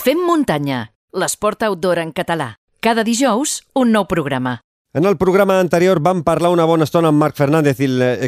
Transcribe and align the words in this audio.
Fem 0.00 0.16
muntanya, 0.24 0.94
l'esport 1.12 1.60
outdoor 1.66 1.98
en 2.00 2.14
català. 2.16 2.54
Cada 2.80 3.02
dijous, 3.04 3.58
un 3.76 3.90
nou 3.92 4.06
programa. 4.08 4.62
En 4.96 5.04
el 5.04 5.18
programa 5.20 5.58
anterior 5.60 6.00
vam 6.00 6.22
parlar 6.24 6.48
una 6.50 6.64
bona 6.66 6.86
estona 6.88 7.10
amb 7.12 7.20
Marc 7.20 7.36
Fernández, 7.36 7.76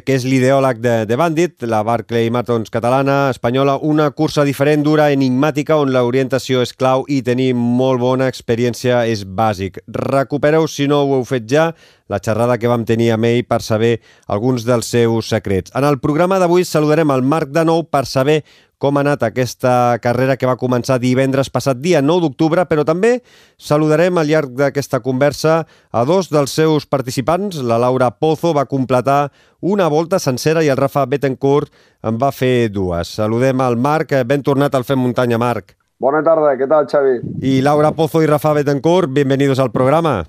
que 0.05 0.15
és 0.15 0.27
l'ideòleg 0.29 0.83
de, 0.85 0.93
de 1.09 1.17
Bandit, 1.17 1.65
la 1.65 1.81
Barclay 1.83 2.29
Marathons 2.31 2.71
catalana, 2.71 3.31
espanyola, 3.33 3.79
una 3.81 4.11
cursa 4.13 4.45
diferent, 4.45 4.85
dura, 4.85 5.09
enigmàtica, 5.17 5.81
on 5.81 5.91
l'orientació 5.97 6.61
és 6.63 6.75
clau 6.77 7.07
i 7.09 7.23
tenir 7.25 7.55
molt 7.57 8.05
bona 8.05 8.29
experiència 8.31 9.07
és 9.09 9.25
bàsic. 9.25 9.81
Recupereu, 9.89 10.69
si 10.69 10.87
no 10.87 11.01
ho 11.03 11.17
heu 11.17 11.25
fet 11.27 11.49
ja, 11.51 11.71
la 12.13 12.21
xerrada 12.21 12.61
que 12.61 12.71
vam 12.71 12.85
tenir 12.85 13.15
amb 13.17 13.27
ell 13.27 13.47
per 13.49 13.63
saber 13.65 13.97
alguns 14.29 14.69
dels 14.69 14.93
seus 14.93 15.33
secrets. 15.33 15.73
En 15.75 15.89
el 15.89 15.99
programa 16.05 16.39
d'avui 16.39 16.69
saludarem 16.69 17.11
el 17.17 17.25
Marc 17.25 17.51
de 17.51 17.65
nou 17.65 17.89
per 17.89 18.05
saber 18.07 18.43
com 18.83 18.99
ha 18.99 19.03
anat 19.05 19.23
aquesta 19.23 19.95
carrera 20.03 20.35
que 20.35 20.49
va 20.49 20.59
començar 20.59 20.97
divendres 20.99 21.53
passat 21.55 21.79
dia 21.79 22.01
9 22.03 22.25
d'octubre, 22.25 22.65
però 22.67 22.83
també 22.83 23.13
saludarem 23.55 24.19
al 24.19 24.27
llarg 24.27 24.57
d'aquesta 24.59 24.99
conversa 25.05 25.61
a 25.93 26.03
dos 26.09 26.33
dels 26.33 26.51
seus 26.51 26.89
participants. 26.91 27.61
La 27.63 27.79
Laura 27.79 28.11
Pozo 28.11 28.51
va 28.57 28.67
completar 28.67 29.31
una 29.61 29.87
volta 29.87 30.19
sencera 30.19 30.65
i 30.67 30.71
el 30.73 30.81
Rafa 30.81 31.05
Bettencourt 31.07 31.71
en 32.03 32.19
va 32.19 32.33
fer 32.35 32.73
dues. 32.75 33.15
Saludem 33.21 33.63
al 33.63 33.79
Marc. 33.79 34.17
Ben 34.27 34.43
tornat 34.43 34.75
al 34.75 34.83
Fem 34.89 34.99
Muntanya, 34.99 35.39
Marc. 35.39 35.77
Buena 36.03 36.25
tarde, 36.27 36.59
¿qué 36.59 36.67
tal, 36.67 36.89
Xavi? 36.91 37.21
Y 37.41 37.61
Laura 37.63 37.93
Pozo 37.93 38.21
y 38.23 38.27
Rafa 38.27 38.53
Bettencourt, 38.53 39.13
bienvenidos 39.13 39.61
al 39.61 39.71
programa. 39.71 40.27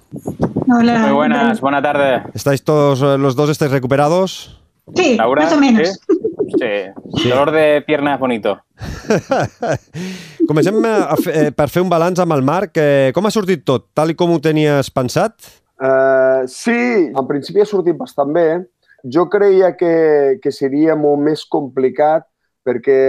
Hola. 0.69 0.99
Muy 0.99 1.13
buenas, 1.13 1.59
buena 1.59 1.81
tarde. 1.81 2.21
¿Estáis 2.35 2.63
todos 2.63 3.01
los 3.19 3.35
dos 3.35 3.49
estáis 3.49 3.71
recuperados? 3.71 4.61
Sí, 4.93 5.15
Laura, 5.17 5.45
más 5.45 5.53
o 5.53 5.59
menos. 5.59 5.87
¿sí? 5.89 6.19
Sí. 6.51 7.29
Dolor 7.29 7.51
de 7.51 7.81
piernas 7.87 8.19
bonito. 8.19 8.57
Comencem 10.47 10.79
a 10.85 11.15
eh, 11.31 11.51
per 11.55 11.69
fer 11.71 11.83
un 11.83 11.91
balanç 11.91 12.19
amb 12.23 12.35
el 12.35 12.43
Marc. 12.45 12.77
Eh, 12.77 13.11
com 13.15 13.25
ha 13.25 13.33
sortit 13.33 13.63
tot? 13.65 13.89
Tal 13.95 14.11
i 14.13 14.17
com 14.19 14.33
ho 14.33 14.39
tenies 14.43 14.91
pensat? 14.93 15.35
Uh, 15.83 16.45
sí, 16.47 17.09
en 17.09 17.27
principi 17.27 17.63
ha 17.63 17.67
sortit 17.69 17.97
bastant 17.99 18.33
bé. 18.35 18.47
Jo 19.03 19.27
creia 19.31 19.73
que, 19.75 20.39
que 20.43 20.51
seria 20.51 20.95
molt 20.95 21.23
més 21.23 21.43
complicat 21.51 22.27
perquè 22.63 22.99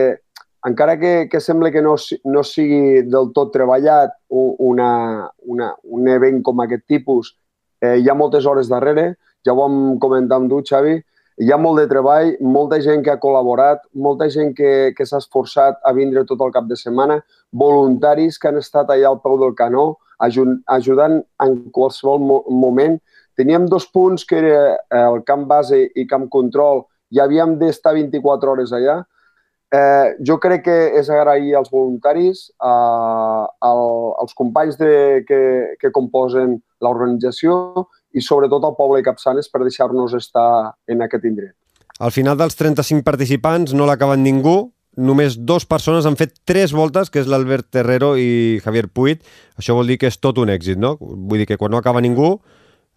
encara 0.67 0.99
que, 0.99 1.29
que 1.31 1.41
sembla 1.41 1.71
que 1.71 1.83
no, 1.85 1.95
no 2.25 2.43
sigui 2.43 3.05
del 3.07 3.31
tot 3.37 3.53
treballat 3.55 4.15
una, 4.31 5.29
una, 5.45 5.75
un 5.85 6.09
event 6.09 6.41
com 6.43 6.63
aquest 6.65 6.87
tipus, 6.89 7.35
eh, 7.85 7.99
hi 8.01 8.09
ha 8.09 8.17
moltes 8.17 8.49
hores 8.49 8.71
darrere, 8.73 9.13
ja 9.45 9.53
ho 9.53 9.61
vam 9.61 9.99
comentar 10.01 10.41
amb 10.41 10.49
tu, 10.51 10.63
Xavi, 10.65 10.97
hi 11.43 11.51
ha 11.51 11.59
molt 11.59 11.81
de 11.81 11.89
treball, 11.91 12.35
molta 12.41 12.79
gent 12.83 13.03
que 13.03 13.11
ha 13.11 13.21
col·laborat, 13.23 13.83
molta 13.95 14.29
gent 14.31 14.53
que, 14.55 14.93
que 14.95 15.07
s'ha 15.07 15.19
esforçat 15.23 15.81
a 15.83 15.93
vindre 15.97 16.23
tot 16.29 16.43
el 16.47 16.53
cap 16.55 16.69
de 16.71 16.79
setmana, 16.79 17.19
voluntaris 17.51 18.39
que 18.39 18.51
han 18.51 18.61
estat 18.61 18.93
allà 18.95 19.11
al 19.11 19.21
peu 19.25 19.39
del 19.41 19.57
canó, 19.59 19.97
ajudant 20.23 21.19
en 21.43 21.57
qualsevol 21.75 22.23
mo 22.23 22.43
moment. 22.49 23.01
Teníem 23.35 23.67
dos 23.67 23.89
punts 23.91 24.23
que 24.25 24.39
era 24.39 24.61
eh, 24.77 25.01
el 25.01 25.25
camp 25.27 25.49
base 25.51 25.81
i 25.99 26.07
camp 26.07 26.29
control 26.31 26.85
i 27.11 27.19
havíem 27.21 27.59
d'estar 27.59 27.97
24 27.99 28.53
hores 28.53 28.73
allà. 28.73 29.01
Eh, 29.75 30.15
jo 30.23 30.39
crec 30.39 30.63
que 30.69 30.77
és 31.01 31.11
agrair 31.11 31.57
als 31.59 31.73
voluntaris, 31.73 32.47
a, 32.63 32.75
a, 33.59 33.73
als 34.23 34.39
companys 34.39 34.79
de, 34.79 35.25
que, 35.27 35.41
que 35.81 35.91
composen 35.91 36.61
l'organització 36.85 37.89
i 38.15 38.23
sobretot 38.23 38.65
al 38.65 38.77
poble 38.79 39.01
de 39.01 39.07
Capçanes 39.07 39.51
per 39.51 39.65
deixar-nos 39.65 40.15
estar 40.15 40.75
en 40.89 41.03
aquest 41.05 41.27
indret. 41.29 41.55
Al 42.01 42.11
final 42.15 42.39
dels 42.39 42.57
35 42.59 43.05
participants 43.07 43.75
no 43.75 43.87
l'acaben 43.87 44.23
ningú, 44.23 44.73
només 44.97 45.37
dues 45.39 45.67
persones 45.67 46.07
han 46.07 46.19
fet 46.19 46.35
tres 46.47 46.75
voltes, 46.75 47.11
que 47.11 47.23
és 47.23 47.31
l'Albert 47.31 47.69
Terrero 47.75 48.15
i 48.19 48.61
Javier 48.65 48.89
Puig. 48.91 49.23
Això 49.59 49.77
vol 49.79 49.91
dir 49.91 49.99
que 50.03 50.11
és 50.11 50.19
tot 50.19 50.39
un 50.43 50.51
èxit, 50.51 50.79
no? 50.79 50.97
Vull 51.01 51.43
dir 51.43 51.49
que 51.51 51.59
quan 51.59 51.75
no 51.75 51.79
acaba 51.83 52.03
ningú 52.03 52.37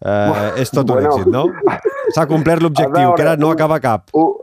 eh, 0.02 0.62
és 0.62 0.70
tot 0.70 0.86
bueno, 0.86 1.02
un 1.02 1.08
èxit, 1.12 1.30
no? 1.32 1.78
S'ha 2.14 2.26
complert 2.30 2.62
l'objectiu, 2.64 3.14
que 3.14 3.26
ara 3.26 3.36
no 3.38 3.50
acaba 3.54 3.80
cap. 3.82 4.10
Uh, 4.16 4.38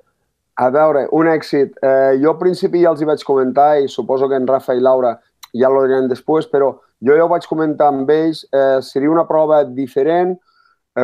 a 0.56 0.70
veure, 0.72 1.06
un 1.12 1.28
èxit. 1.28 1.76
Eh, 1.84 2.16
jo 2.22 2.32
al 2.32 2.40
principi 2.40 2.84
ja 2.84 2.94
els 2.94 3.02
hi 3.02 3.08
vaig 3.10 3.24
comentar 3.28 3.74
i 3.82 3.90
suposo 3.92 4.30
que 4.32 4.38
en 4.40 4.48
Rafa 4.48 4.76
i 4.76 4.84
Laura 4.84 5.18
ja 5.56 5.72
l'ho 5.72 5.84
diran 5.88 6.08
després, 6.12 6.48
però 6.52 6.72
jo 7.04 7.16
ja 7.16 7.26
ho 7.26 7.32
vaig 7.32 7.48
comentar 7.48 7.90
amb 7.92 8.10
ells, 8.12 8.46
eh, 8.56 8.80
seria 8.82 9.12
una 9.12 9.26
prova 9.28 9.64
diferent, 9.68 10.38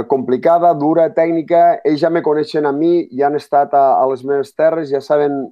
complicada, 0.07 0.71
dura, 0.73 1.09
tècnica. 1.13 1.81
Ells 1.85 2.01
ja 2.03 2.09
me 2.09 2.23
coneixen 2.23 2.65
a 2.67 2.71
mi, 2.75 3.07
ja 3.17 3.27
han 3.27 3.35
estat 3.39 3.73
a, 3.75 3.85
a 3.99 4.05
les 4.11 4.23
meves 4.27 4.53
terres, 4.55 4.89
ja 4.91 5.01
saben 5.03 5.43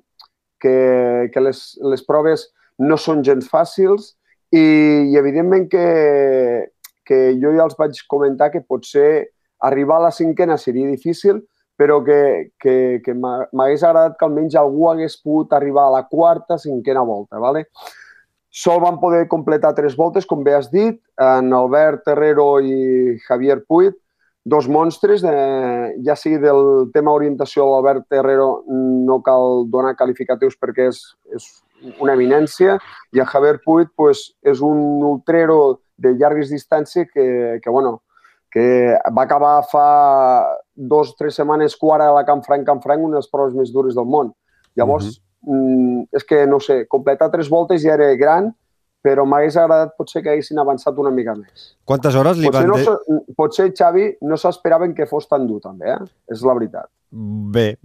que, 0.60 1.30
que 1.34 1.44
les, 1.44 1.64
les 1.84 2.04
proves 2.08 2.48
no 2.80 2.98
són 3.00 3.24
gens 3.28 3.48
fàcils 3.52 4.14
i, 4.56 4.64
i 5.12 5.18
evidentment 5.20 5.68
que, 5.72 5.86
que 7.08 7.20
jo 7.42 7.54
ja 7.56 7.68
els 7.68 7.78
vaig 7.80 8.00
comentar 8.12 8.52
que 8.54 8.64
potser 8.64 9.30
arribar 9.68 10.00
a 10.00 10.08
la 10.08 10.12
cinquena 10.16 10.58
seria 10.58 10.88
difícil, 10.88 11.42
però 11.80 12.00
que, 12.04 12.52
que, 12.60 13.00
que 13.04 13.16
m'hagués 13.16 13.84
agradat 13.84 14.18
que 14.20 14.28
almenys 14.28 14.56
algú 14.60 14.90
hagués 14.90 15.16
pogut 15.20 15.54
arribar 15.56 15.88
a 15.88 15.96
la 15.98 16.04
quarta, 16.08 16.58
cinquena 16.60 17.04
volta. 17.08 17.40
¿vale? 17.40 17.68
Sol 18.50 18.82
van 18.84 19.00
poder 19.00 19.28
completar 19.32 19.76
tres 19.76 19.96
voltes, 19.96 20.28
com 20.28 20.44
bé 20.44 20.56
has 20.58 20.72
dit, 20.72 21.00
en 21.20 21.54
Albert 21.56 22.04
Terrero 22.08 22.50
i 22.60 23.18
Javier 23.28 23.62
Puig, 23.68 23.96
dos 24.46 24.68
monstres, 24.68 25.24
eh, 25.24 25.96
ja 26.06 26.16
sigui 26.16 26.40
del 26.42 26.90
tema 26.94 27.12
orientació 27.12 27.66
a 27.66 27.72
l'Albert 27.74 28.08
Herrero 28.14 28.64
no 28.68 29.20
cal 29.26 29.66
donar 29.70 29.98
qualificatius 30.00 30.56
perquè 30.60 30.88
és, 30.90 31.02
és 31.36 31.48
una 32.00 32.16
eminència 32.16 32.78
i 33.16 33.20
a 33.20 33.28
Javier 33.28 33.60
Puig 33.66 33.92
pues, 33.96 34.30
és 34.44 34.62
un 34.66 35.04
ultrero 35.06 35.82
de 36.00 36.14
llargues 36.16 36.52
distàncies 36.52 37.08
que, 37.14 37.60
que, 37.62 37.70
bueno, 37.70 38.02
que 38.52 38.98
va 39.16 39.24
acabar 39.24 39.64
fa 39.70 39.88
dos 40.74 41.12
o 41.12 41.18
tres 41.20 41.36
setmanes 41.36 41.76
quart 41.78 42.06
a 42.06 42.14
la 42.16 42.26
Canfranc 42.26 42.66
Canfranc, 42.66 43.04
una 43.04 43.20
de 43.20 43.24
les 43.24 43.32
proves 43.32 43.56
més 43.56 43.74
dures 43.76 43.96
del 43.96 44.08
món. 44.08 44.32
Llavors, 44.80 45.20
uh 45.44 45.54
-huh. 45.54 46.08
és 46.12 46.24
que, 46.24 46.46
no 46.48 46.60
sé, 46.60 46.88
completar 46.88 47.30
tres 47.32 47.50
voltes 47.50 47.82
ja 47.84 47.94
era 47.94 48.16
gran, 48.16 48.54
però 49.06 49.26
m'hagués 49.28 49.58
agradat 49.58 49.96
potser 50.00 50.24
que 50.24 50.34
haguessin 50.34 50.60
avançat 50.60 50.98
una 51.00 51.12
mica 51.16 51.36
més. 51.38 51.74
Quantes 51.88 52.16
hores 52.20 52.40
li 52.40 52.52
potser 52.52 52.68
van... 52.68 52.96
No, 53.10 53.20
potser, 53.38 53.70
Xavi, 53.76 54.08
no 54.28 54.38
s'esperaven 54.40 54.96
que 54.98 55.08
fos 55.10 55.30
tan 55.30 55.48
dur, 55.48 55.62
també, 55.64 55.96
eh? 55.96 56.10
És 56.34 56.44
la 56.46 56.58
veritat. 56.58 56.92
Bé, 57.10 57.80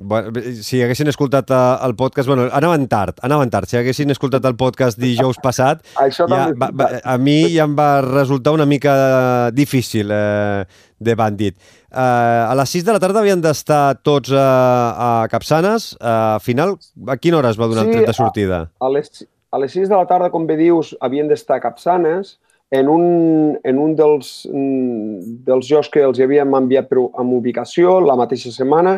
si 0.61 0.83
haguessin 0.85 1.09
escoltat 1.09 1.49
eh, 1.49 1.61
el 1.87 1.95
podcast... 1.97 2.29
Bueno, 2.29 2.45
anaven 2.53 2.89
tard, 2.93 3.23
anaven 3.25 3.49
tard. 3.49 3.71
Si 3.71 3.79
haguessin 3.81 4.13
escoltat 4.13 4.45
el 4.45 4.57
podcast 4.61 5.01
dijous 5.01 5.39
passat, 5.41 5.81
Això 6.05 6.27
ja, 6.29 6.51
va, 6.61 6.69
va, 6.77 6.91
a 7.01 7.15
mi 7.17 7.39
ja 7.55 7.65
em 7.65 7.79
va 7.79 8.03
resultar 8.05 8.53
una 8.53 8.67
mica 8.69 9.51
difícil 9.57 10.13
eh, 10.13 10.67
de 11.01 11.17
bandit. 11.17 11.57
Eh, 11.57 11.97
a 11.97 12.53
les 12.59 12.77
6 12.77 12.85
de 12.85 12.99
la 12.99 13.01
tarda 13.01 13.23
havien 13.25 13.41
d'estar 13.41 14.03
tots 14.05 14.35
eh, 14.35 14.43
a 14.43 15.29
Capçanes. 15.33 15.95
Eh, 15.97 16.11
al 16.11 16.45
final, 16.45 16.77
a 17.09 17.17
quina 17.17 17.41
hora 17.41 17.55
es 17.55 17.61
va 17.61 17.71
donar 17.71 17.87
sí, 17.87 17.95
el 17.95 18.03
tret 18.03 18.13
de 18.13 18.19
sortida? 18.21 18.61
A, 18.77 18.91
a 18.91 18.93
les 18.93 19.25
a 19.55 19.61
les 19.63 19.77
6 19.77 19.89
de 19.89 19.95
la 19.95 20.09
tarda, 20.11 20.33
com 20.35 20.49
bé 20.49 20.59
dius, 20.59 20.97
havien 21.05 21.31
d'estar 21.31 21.61
Capçanes, 21.63 22.39
en 22.75 22.89
un, 22.89 23.59
en 23.63 23.79
un 23.79 23.93
dels, 23.95 24.31
mm, 24.51 25.45
dels 25.47 25.69
jocs 25.69 25.91
que 25.93 26.03
els 26.03 26.19
havíem 26.19 26.57
enviat 26.59 26.89
per, 26.91 27.05
amb 27.21 27.37
ubicació 27.37 28.01
la 28.03 28.17
mateixa 28.19 28.51
setmana, 28.51 28.97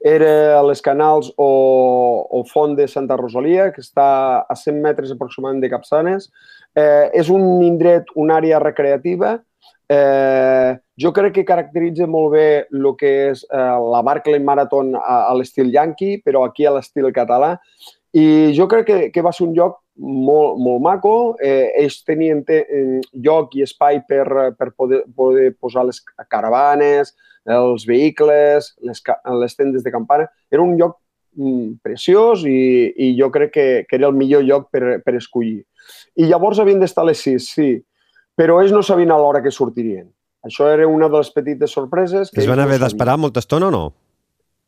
era 0.00 0.30
a 0.60 0.62
les 0.64 0.80
Canals 0.80 1.28
o, 1.36 1.48
o 2.30 2.44
Font 2.48 2.76
de 2.78 2.86
Santa 2.88 3.18
Rosalia, 3.20 3.68
que 3.74 3.82
està 3.84 4.06
a 4.48 4.56
100 4.56 4.80
metres 4.80 5.12
aproximadament 5.12 5.60
de 5.64 5.70
Capçanes. 5.72 6.30
Eh, 6.78 7.10
és 7.20 7.28
un 7.34 7.60
indret, 7.66 8.08
una 8.16 8.38
àrea 8.38 8.62
recreativa. 8.62 9.34
Eh, 9.88 10.78
jo 11.00 11.12
crec 11.16 11.34
que 11.34 11.46
caracteritza 11.48 12.06
molt 12.06 12.32
bé 12.36 12.48
el 12.70 12.88
que 13.00 13.12
és 13.32 13.44
eh, 13.50 13.76
la 13.92 14.00
Barclay 14.06 14.40
Marathon 14.40 14.94
a, 14.96 15.26
a 15.26 15.36
l'estil 15.36 15.74
yankee, 15.74 16.22
però 16.24 16.46
aquí 16.46 16.64
a 16.64 16.72
l'estil 16.78 17.10
català. 17.12 17.56
I 18.16 18.54
jo 18.56 18.68
crec 18.70 18.86
que, 18.88 18.98
que 19.12 19.24
va 19.24 19.34
ser 19.36 19.48
un 19.50 19.54
lloc 19.58 19.82
molt, 19.98 20.58
molt 20.62 20.82
maco. 20.82 21.14
Eh, 21.42 21.72
ells 21.82 22.02
tenien 22.06 22.44
te, 22.46 22.62
eh, 22.62 23.00
lloc 23.24 23.54
i 23.58 23.64
espai 23.66 24.02
per, 24.08 24.54
per 24.58 24.70
poder, 24.76 25.02
poder 25.14 25.50
posar 25.58 25.84
les 25.88 26.00
caravanes, 26.30 27.14
els 27.48 27.86
vehicles, 27.88 28.74
les, 28.84 29.02
les 29.42 29.56
tendes 29.56 29.84
de 29.84 29.92
campana. 29.92 30.28
Era 30.52 30.62
un 30.62 30.76
lloc 30.78 30.98
mm, 31.36 31.80
preciós 31.82 32.44
i, 32.46 32.92
i 32.94 33.12
jo 33.18 33.30
crec 33.34 33.52
que, 33.54 33.68
que 33.88 33.98
era 33.98 34.10
el 34.10 34.16
millor 34.16 34.44
lloc 34.46 34.70
per, 34.70 35.00
per 35.04 35.16
escollir. 35.18 35.64
I 36.18 36.28
llavors 36.28 36.60
havien 36.60 36.80
d'estar 36.82 37.06
a 37.06 37.10
les 37.10 37.22
6, 37.24 37.48
sí, 37.54 37.70
però 38.38 38.60
ells 38.62 38.74
no 38.74 38.84
sabien 38.84 39.12
a 39.14 39.18
l'hora 39.18 39.42
que 39.42 39.54
sortirien. 39.54 40.08
Això 40.46 40.68
era 40.70 40.86
una 40.86 41.08
de 41.10 41.18
les 41.18 41.30
petites 41.34 41.72
sorpreses. 41.74 42.30
Que 42.30 42.44
es 42.44 42.50
van 42.50 42.62
haver 42.62 42.78
d'esperar 42.78 43.16
molta 43.18 43.42
estona 43.42 43.68
o 43.68 43.74
no? 43.74 43.86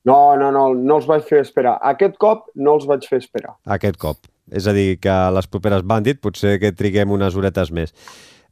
No, 0.09 0.35
no, 0.41 0.49
no, 0.51 0.71
no 0.75 0.97
els 0.97 1.07
vaig 1.07 1.27
fer 1.29 1.43
esperar. 1.45 1.77
Aquest 1.93 2.17
cop 2.21 2.49
no 2.57 2.79
els 2.79 2.87
vaig 2.89 3.05
fer 3.07 3.21
esperar. 3.21 3.55
Aquest 3.77 4.01
cop. 4.01 4.30
És 4.53 4.67
a 4.67 4.75
dir, 4.77 4.99
que 5.03 5.17
les 5.37 5.49
properes 5.51 5.87
Bandit 5.87 6.21
potser 6.21 6.59
que 6.63 6.75
triguem 6.77 7.11
unes 7.15 7.37
horetes 7.37 7.73
més. 7.75 7.95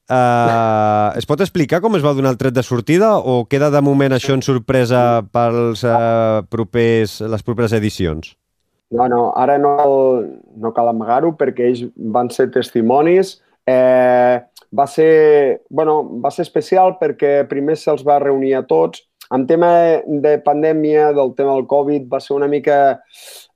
Uh, 0.09 1.13
es 1.21 1.27
pot 1.29 1.41
explicar 1.45 1.83
com 1.85 1.99
es 1.99 2.05
va 2.05 2.15
donar 2.17 2.31
el 2.33 2.39
tret 2.41 2.55
de 2.57 2.63
sortida 2.65 3.19
o 3.21 3.43
queda 3.45 3.69
de 3.69 3.83
moment 3.85 4.15
això 4.17 4.33
en 4.33 4.41
sorpresa 4.41 5.21
pels 5.37 5.85
uh, 5.85 6.41
propers, 6.49 7.19
les 7.21 7.45
properes 7.45 7.75
edicions? 7.77 8.33
No, 8.89 9.05
no, 9.13 9.27
ara 9.37 9.59
no 9.61 9.75
no 10.57 10.73
cal 10.73 10.89
amagar-ho 10.91 11.35
perquè 11.37 11.69
ells 11.69 11.85
van 12.17 12.33
ser 12.33 12.49
testimonis. 12.55 13.37
Eh, 13.69 14.41
va, 14.73 14.87
ser, 14.89 15.61
bueno, 15.69 16.01
va 16.25 16.33
ser 16.33 16.47
especial 16.47 16.97
perquè 17.01 17.43
primer 17.51 17.77
se'ls 17.77 18.05
va 18.07 18.21
reunir 18.23 18.55
a 18.57 18.65
tots. 18.67 19.05
En 19.35 19.45
tema 19.47 20.01
de 20.07 20.39
pandèmia, 20.41 21.11
del 21.13 21.35
tema 21.37 21.53
del 21.53 21.67
Covid, 21.69 22.07
va 22.09 22.21
ser 22.21 22.35
una 22.37 22.49
mica, 22.49 22.79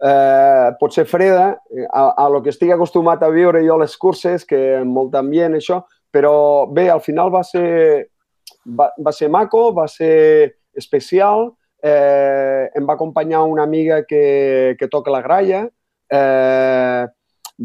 eh, 0.05 0.69
potser 0.81 1.07
freda, 1.09 1.47
a, 1.89 2.03
a 2.13 2.29
lo 2.29 2.43
que 2.43 2.53
estic 2.53 2.75
acostumat 2.75 3.23
a 3.25 3.31
viure 3.33 3.63
jo 3.65 3.79
a 3.79 3.85
les 3.85 3.97
curses, 3.97 4.45
que 4.45 4.83
molt 4.85 5.17
ambient, 5.17 5.57
això, 5.57 5.81
però 6.13 6.67
bé, 6.69 6.91
al 6.93 7.01
final 7.01 7.33
va 7.33 7.41
ser, 7.47 8.11
va, 8.69 8.91
va 9.01 9.17
ser 9.17 9.31
maco, 9.33 9.71
va 9.73 9.89
ser 9.89 10.59
especial, 10.77 11.49
eh, 11.83 12.69
em 12.77 12.85
va 12.87 12.95
acompanyar 12.95 13.43
una 13.49 13.65
amiga 13.65 14.03
que, 14.05 14.77
que 14.79 14.89
toca 14.93 15.11
la 15.11 15.25
gralla, 15.25 15.65
eh, 16.13 17.05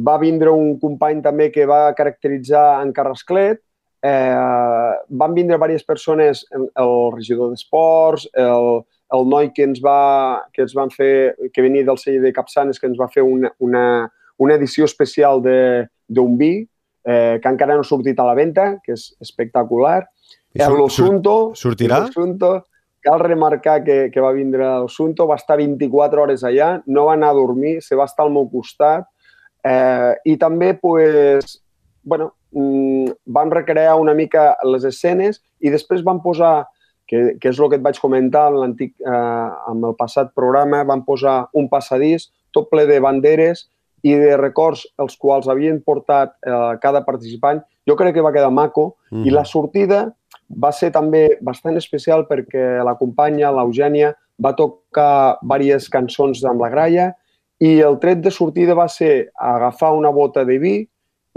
va 0.08 0.18
vindre 0.22 0.52
un 0.52 0.78
company 0.80 1.22
també 1.26 1.52
que 1.52 1.68
va 1.68 1.92
caracteritzar 1.98 2.82
en 2.82 2.94
Carrasclet, 2.96 3.62
eh, 4.08 4.94
van 5.10 5.34
vindre 5.34 5.58
diverses 5.58 5.84
persones, 5.86 6.46
el 6.52 6.94
regidor 7.16 7.52
d'esports, 7.52 8.28
el, 8.34 8.70
el 9.18 9.28
noi 9.32 9.52
que 9.56 9.66
ens, 9.68 9.82
va, 9.84 10.44
que 10.54 10.64
ens 10.66 10.76
van 10.78 10.94
fer, 10.94 11.36
que 11.54 11.66
venia 11.66 11.88
del 11.88 12.00
celler 12.02 12.24
de 12.24 12.34
Capçanes, 12.36 12.80
que 12.80 12.88
ens 12.90 13.00
va 13.00 13.10
fer 13.12 13.26
una, 13.26 13.52
una, 13.60 13.84
una 14.38 14.56
edició 14.56 14.88
especial 14.88 15.44
d'un 15.44 16.38
vi, 16.40 16.54
eh, 17.08 17.40
que 17.42 17.52
encara 17.52 17.76
no 17.76 17.86
ha 17.86 17.88
sortit 17.88 18.20
a 18.20 18.28
la 18.28 18.38
venda, 18.38 18.78
que 18.84 18.96
és 18.96 19.10
espectacular. 19.24 20.02
El 20.58 20.80
Osunto, 20.82 21.54
sortirà? 21.56 22.02
El 22.04 22.10
Osunto, 22.12 22.54
cal 23.04 23.22
remarcar 23.22 23.84
que, 23.84 24.00
que 24.12 24.24
va 24.24 24.34
vindre 24.36 24.66
el 24.68 24.90
Sunto, 24.90 25.28
va 25.30 25.38
estar 25.40 25.60
24 25.60 26.24
hores 26.24 26.44
allà, 26.48 26.78
no 26.88 27.06
va 27.08 27.14
anar 27.16 27.30
a 27.32 27.38
dormir, 27.38 27.78
se 27.86 27.96
va 27.96 28.08
estar 28.10 28.26
al 28.26 28.34
meu 28.34 28.50
costat, 28.52 29.08
Eh, 29.68 30.14
I 30.24 30.38
també 30.38 30.74
pues, 30.76 31.62
bueno, 32.04 32.37
mm, 32.52 33.14
van 33.26 33.52
recrear 33.52 33.96
una 34.00 34.16
mica 34.18 34.56
les 34.66 34.86
escenes 34.88 35.42
i 35.60 35.72
després 35.74 36.04
van 36.06 36.22
posar, 36.24 36.68
que, 37.08 37.38
que 37.40 37.50
és 37.50 37.60
el 37.60 37.72
que 37.72 37.80
et 37.80 37.86
vaig 37.86 38.00
comentar 38.04 38.48
en 38.52 38.60
l'antic, 38.62 38.94
eh, 39.00 39.50
amb 39.72 39.90
el 39.92 39.96
passat 40.00 40.34
programa, 40.36 40.84
van 40.88 41.06
posar 41.08 41.48
un 41.54 41.70
passadís 41.72 42.30
tot 42.56 42.70
ple 42.72 42.88
de 42.90 43.00
banderes 43.04 43.68
i 44.06 44.14
de 44.18 44.36
records 44.38 44.86
els 45.02 45.18
quals 45.20 45.50
havien 45.50 45.82
portat 45.84 46.36
eh, 46.46 46.78
cada 46.84 47.04
participant. 47.06 47.64
Jo 47.88 47.96
crec 48.00 48.16
que 48.16 48.24
va 48.26 48.34
quedar 48.36 48.52
maco 48.54 48.96
mm. 49.12 49.26
i 49.28 49.34
la 49.34 49.46
sortida 49.46 50.08
va 50.48 50.72
ser 50.72 50.92
també 50.96 51.28
bastant 51.44 51.76
especial 51.80 52.26
perquè 52.30 52.78
la 52.86 52.96
companya, 53.00 53.52
l'Eugènia, 53.52 54.14
va 54.38 54.54
tocar 54.56 55.40
diverses 55.42 55.90
cançons 55.90 56.44
amb 56.46 56.62
la 56.62 56.70
gralla 56.70 57.08
i 57.60 57.80
el 57.82 57.98
tret 58.00 58.22
de 58.22 58.32
sortida 58.32 58.76
va 58.78 58.86
ser 58.88 59.32
agafar 59.34 59.96
una 59.98 60.12
bota 60.14 60.46
de 60.46 60.60
vi 60.62 60.76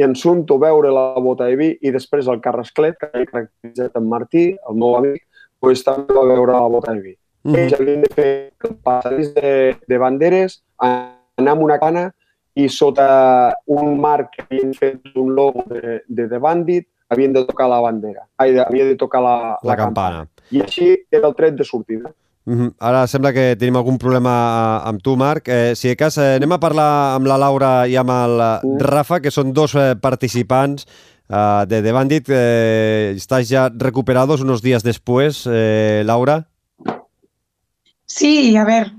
i 0.00 0.04
en 0.06 0.14
Sunto 0.16 0.56
veure 0.58 0.90
la 0.96 1.12
bota 1.20 1.44
de 1.44 1.56
vi 1.60 1.74
i 1.84 1.90
després 1.92 2.28
el 2.32 2.40
Carrasclet, 2.40 2.96
que 2.96 3.10
havia 3.10 3.28
caracteritzat 3.28 3.98
en 4.00 4.06
Martí, 4.08 4.44
el 4.56 4.78
meu 4.80 4.94
amic, 4.96 5.26
pues, 5.60 5.82
també 5.84 6.16
va 6.16 6.24
veure 6.30 6.54
la 6.56 6.70
bota 6.72 6.94
de 6.94 7.02
vi. 7.04 7.16
Mm 7.42 7.52
-hmm. 7.52 7.58
Ells 7.58 7.74
havien 7.76 8.00
de 8.00 8.10
fer 8.14 8.52
el 8.64 8.76
passadís 8.84 9.34
de, 9.34 9.76
de 9.86 9.98
banderes, 9.98 10.62
anar 10.78 11.52
amb 11.52 11.62
una 11.62 11.78
cana 11.78 12.14
i 12.54 12.68
sota 12.68 13.54
un 13.66 14.00
marc 14.00 14.30
que 14.36 14.42
havien 14.42 14.72
fet 14.74 15.00
un 15.14 15.34
logo 15.34 15.64
de, 15.66 16.02
de 16.08 16.28
The 16.28 16.38
Bandit 16.38 16.88
havien 17.10 17.32
de 17.32 17.44
tocar 17.44 17.68
la 17.68 17.80
bandera, 17.80 18.26
ai, 18.38 18.56
havia 18.58 18.84
de 18.86 18.96
tocar 18.96 19.20
la, 19.20 19.36
la, 19.36 19.58
la 19.62 19.76
campana. 19.76 20.18
campana. 20.24 20.50
I 20.50 20.62
així 20.62 21.06
era 21.10 21.26
el 21.28 21.34
tret 21.34 21.54
de 21.54 21.64
sortida. 21.64 22.12
Mm 22.44 22.54
-hmm. 22.54 22.74
Ara 22.78 23.06
sembla 23.06 23.32
que 23.32 23.56
tenim 23.56 23.76
algun 23.76 23.98
problema 23.98 24.32
eh, 24.82 24.88
amb 24.88 25.02
tu, 25.02 25.16
Marc. 25.16 25.48
Eh, 25.48 25.74
si 25.76 25.88
de 25.88 25.96
cas, 25.96 26.16
eh, 26.18 26.36
anem 26.36 26.52
a 26.52 26.58
parlar 26.58 27.14
amb 27.14 27.26
la 27.26 27.36
Laura 27.36 27.86
i 27.86 27.96
amb 27.96 28.10
el 28.10 28.40
uh. 28.40 28.78
Rafa, 28.80 29.20
que 29.20 29.30
són 29.30 29.52
dos 29.52 29.74
eh, 29.74 29.94
participants 30.00 30.86
eh, 31.28 31.64
de 31.68 31.82
The 31.82 31.92
Bandit. 31.92 32.28
Eh, 32.28 33.12
estás 33.16 33.48
ya 33.48 33.68
recuperados 33.68 34.40
unos 34.40 34.62
días 34.62 34.82
después, 34.82 35.46
eh, 35.46 36.02
Laura? 36.04 36.48
Sí, 38.06 38.56
a 38.56 38.64
ver, 38.64 38.92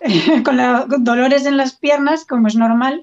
con, 0.44 0.56
la, 0.56 0.86
con 0.88 1.04
dolores 1.04 1.46
en 1.46 1.56
las 1.56 1.76
piernas, 1.76 2.24
como 2.24 2.48
es 2.48 2.56
normal, 2.56 3.02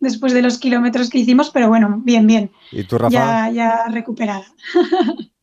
después 0.00 0.32
de 0.32 0.42
los 0.42 0.58
kilómetros 0.58 1.10
que 1.10 1.18
hicimos, 1.18 1.50
pero 1.50 1.68
bueno, 1.68 2.00
bien, 2.02 2.26
bien. 2.26 2.50
¿Y 2.72 2.84
tú, 2.84 2.98
Rafa? 2.98 3.12
Ya, 3.12 3.50
ya 3.50 3.84
recuperada. 3.90 4.46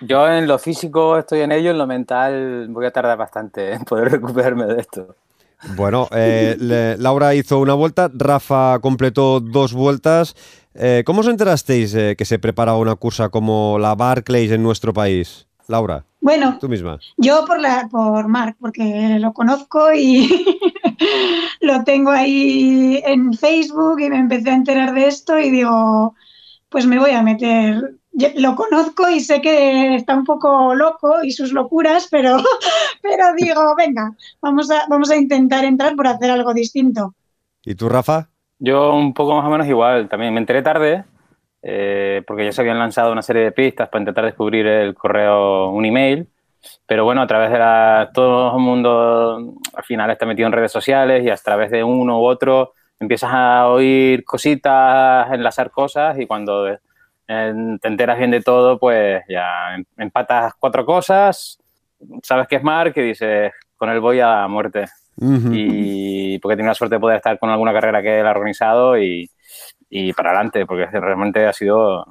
Yo 0.00 0.28
en 0.28 0.46
lo 0.46 0.58
físico 0.58 1.18
estoy 1.18 1.40
en 1.40 1.52
ello, 1.52 1.70
en 1.70 1.78
lo 1.78 1.86
mental 1.86 2.68
voy 2.70 2.86
a 2.86 2.90
tardar 2.90 3.18
bastante 3.18 3.72
en 3.72 3.84
poder 3.84 4.10
recuperarme 4.12 4.66
de 4.66 4.80
esto. 4.80 5.16
Bueno, 5.76 6.08
eh, 6.12 6.56
le, 6.58 6.96
Laura 6.98 7.34
hizo 7.34 7.58
una 7.58 7.74
vuelta, 7.74 8.10
Rafa 8.12 8.78
completó 8.80 9.40
dos 9.40 9.72
vueltas. 9.72 10.36
Eh, 10.74 11.02
¿Cómo 11.06 11.20
os 11.20 11.28
enterasteis 11.28 11.94
eh, 11.94 12.16
que 12.18 12.24
se 12.24 12.38
preparaba 12.38 12.78
una 12.78 12.96
cursa 12.96 13.28
como 13.28 13.78
la 13.78 13.94
Barclays 13.94 14.50
en 14.50 14.62
nuestro 14.62 14.92
país? 14.92 15.46
Laura. 15.66 16.04
Bueno, 16.20 16.58
tú 16.60 16.68
misma. 16.68 16.98
Yo 17.16 17.44
por, 17.46 17.60
la, 17.60 17.88
por 17.90 18.28
Marc, 18.28 18.56
porque 18.60 19.18
lo 19.18 19.32
conozco 19.32 19.92
y 19.94 20.44
lo 21.60 21.84
tengo 21.84 22.10
ahí 22.10 23.02
en 23.04 23.32
Facebook 23.32 24.00
y 24.00 24.10
me 24.10 24.18
empecé 24.18 24.50
a 24.50 24.54
enterar 24.54 24.94
de 24.94 25.06
esto 25.06 25.38
y 25.38 25.50
digo, 25.50 26.14
pues 26.68 26.86
me 26.86 26.98
voy 26.98 27.12
a 27.12 27.22
meter 27.22 27.94
lo 28.36 28.54
conozco 28.54 29.08
y 29.08 29.20
sé 29.20 29.40
que 29.40 29.96
está 29.96 30.14
un 30.14 30.24
poco 30.24 30.74
loco 30.74 31.22
y 31.22 31.32
sus 31.32 31.52
locuras, 31.52 32.08
pero, 32.10 32.36
pero 33.02 33.34
digo, 33.36 33.74
venga, 33.76 34.12
vamos 34.40 34.70
a, 34.70 34.86
vamos 34.88 35.10
a 35.10 35.16
intentar 35.16 35.64
entrar 35.64 35.96
por 35.96 36.06
hacer 36.06 36.30
algo 36.30 36.54
distinto. 36.54 37.14
¿Y 37.64 37.74
tú, 37.74 37.88
Rafa? 37.88 38.28
Yo 38.58 38.94
un 38.94 39.14
poco 39.14 39.34
más 39.34 39.46
o 39.46 39.50
menos 39.50 39.66
igual. 39.66 40.08
También 40.08 40.32
me 40.32 40.40
enteré 40.40 40.62
tarde 40.62 41.04
eh, 41.62 42.22
porque 42.26 42.44
ya 42.44 42.52
se 42.52 42.60
habían 42.60 42.78
lanzado 42.78 43.10
una 43.10 43.22
serie 43.22 43.42
de 43.42 43.52
pistas 43.52 43.88
para 43.88 44.02
intentar 44.02 44.24
descubrir 44.24 44.66
el 44.66 44.94
correo, 44.94 45.70
un 45.70 45.84
email. 45.84 46.28
Pero 46.86 47.04
bueno, 47.04 47.22
a 47.22 47.26
través 47.26 47.50
de 47.50 47.58
la, 47.58 48.10
todo 48.14 48.56
el 48.56 48.62
mundo 48.62 49.54
al 49.74 49.84
final 49.84 50.10
está 50.10 50.24
metido 50.24 50.46
en 50.46 50.52
redes 50.52 50.72
sociales 50.72 51.24
y 51.24 51.30
a 51.30 51.36
través 51.36 51.70
de 51.70 51.82
uno 51.84 52.20
u 52.20 52.24
otro 52.24 52.72
empiezas 53.00 53.30
a 53.32 53.68
oír 53.68 54.24
cositas, 54.24 55.30
enlazar 55.32 55.70
cosas 55.70 56.18
y 56.18 56.26
cuando 56.26 56.78
te 57.26 57.88
enteras 57.88 58.18
bien 58.18 58.30
de 58.30 58.42
todo, 58.42 58.78
pues 58.78 59.22
ya 59.28 59.74
em, 59.74 59.84
empatas 59.96 60.52
cuatro 60.58 60.84
cosas, 60.84 61.58
sabes 62.22 62.46
que 62.48 62.56
es 62.56 62.62
Mark 62.62 62.92
y 62.96 63.02
dices, 63.02 63.52
con 63.76 63.90
él 63.90 64.00
voy 64.00 64.20
a 64.20 64.46
muerte. 64.48 64.86
Y 65.16 66.38
porque 66.40 66.56
tengo 66.56 66.68
la 66.68 66.74
suerte 66.74 66.96
de 66.96 67.00
poder 67.00 67.18
estar 67.18 67.38
con 67.38 67.48
alguna 67.48 67.72
carrera 67.72 68.02
que 68.02 68.18
él 68.18 68.26
ha 68.26 68.32
organizado 68.32 68.98
y, 68.98 69.30
y 69.88 70.12
para 70.12 70.30
adelante, 70.30 70.66
porque 70.66 70.86
realmente 70.86 71.46
ha 71.46 71.52
sido 71.52 72.04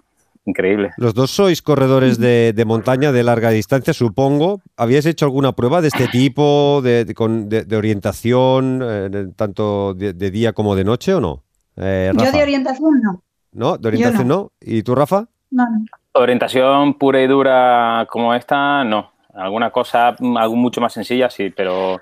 increíble. 0.45 0.91
Los 0.97 1.13
dos 1.13 1.31
sois 1.31 1.61
corredores 1.61 2.17
de, 2.17 2.53
de, 2.53 2.65
montaña 2.65 3.11
de 3.11 3.23
larga 3.23 3.49
distancia, 3.49 3.93
supongo. 3.93 4.61
¿Habíais 4.77 5.05
hecho 5.05 5.25
alguna 5.25 5.53
prueba 5.53 5.81
de 5.81 5.89
este 5.89 6.07
tipo, 6.07 6.81
de, 6.81 7.05
de, 7.05 7.65
de 7.65 7.77
orientación, 7.77 8.81
eh, 8.83 9.27
tanto 9.35 9.93
de, 9.93 10.13
día 10.31 10.53
como 10.53 10.75
de 10.75 10.83
noche 10.83 11.13
o 11.13 11.19
no? 11.19 11.43
Eh, 11.75 12.11
Yo 12.15 12.31
de 12.31 12.41
orientación 12.41 13.01
no. 13.01 13.23
¿No? 13.53 13.77
¿De 13.77 13.87
orientación 13.87 14.27
no. 14.27 14.51
¿Y 14.59 14.83
tú, 14.83 14.95
Rafa? 14.95 15.27
No, 15.51 15.63
no. 15.69 15.85
Orientación 16.13 16.95
pura 16.95 17.21
y 17.21 17.27
dura 17.27 18.07
como 18.09 18.33
esta, 18.33 18.83
no. 18.83 19.13
Alguna 19.33 19.71
cosa 19.71 20.09
algo 20.09 20.55
mucho 20.55 20.79
más 20.79 20.93
sencilla, 20.93 21.29
sí, 21.29 21.49
pero, 21.49 21.99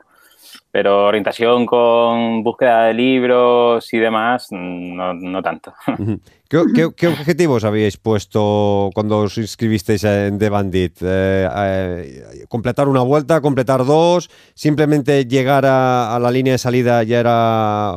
pero 0.70 1.06
orientación 1.06 1.66
con 1.66 2.44
búsqueda 2.44 2.86
de 2.86 2.94
libros 2.94 3.94
y 3.94 4.00
demás, 4.00 4.48
no, 4.52 5.14
no 5.14 5.42
tanto. 5.42 5.74
¿Qué, 6.50 6.64
qué, 6.76 6.90
qué 6.94 7.08
objetivos 7.08 7.64
habíais 7.64 7.96
puesto 7.96 8.90
cuando 8.94 9.20
os 9.20 9.38
inscribisteis 9.38 10.04
en 10.04 10.38
The 10.38 10.50
Bandit? 10.50 10.98
Eh, 11.02 11.50
eh, 11.56 12.46
¿Completar 12.50 12.90
una 12.90 13.02
vuelta, 13.02 13.40
completar 13.40 13.86
dos? 13.86 14.30
¿Simplemente 14.54 15.26
llegar 15.26 15.66
a, 15.66 16.14
a 16.14 16.20
la 16.20 16.32
línea 16.32 16.54
de 16.54 16.58
salida 16.58 17.02
ya 17.04 17.22
era 17.22 17.94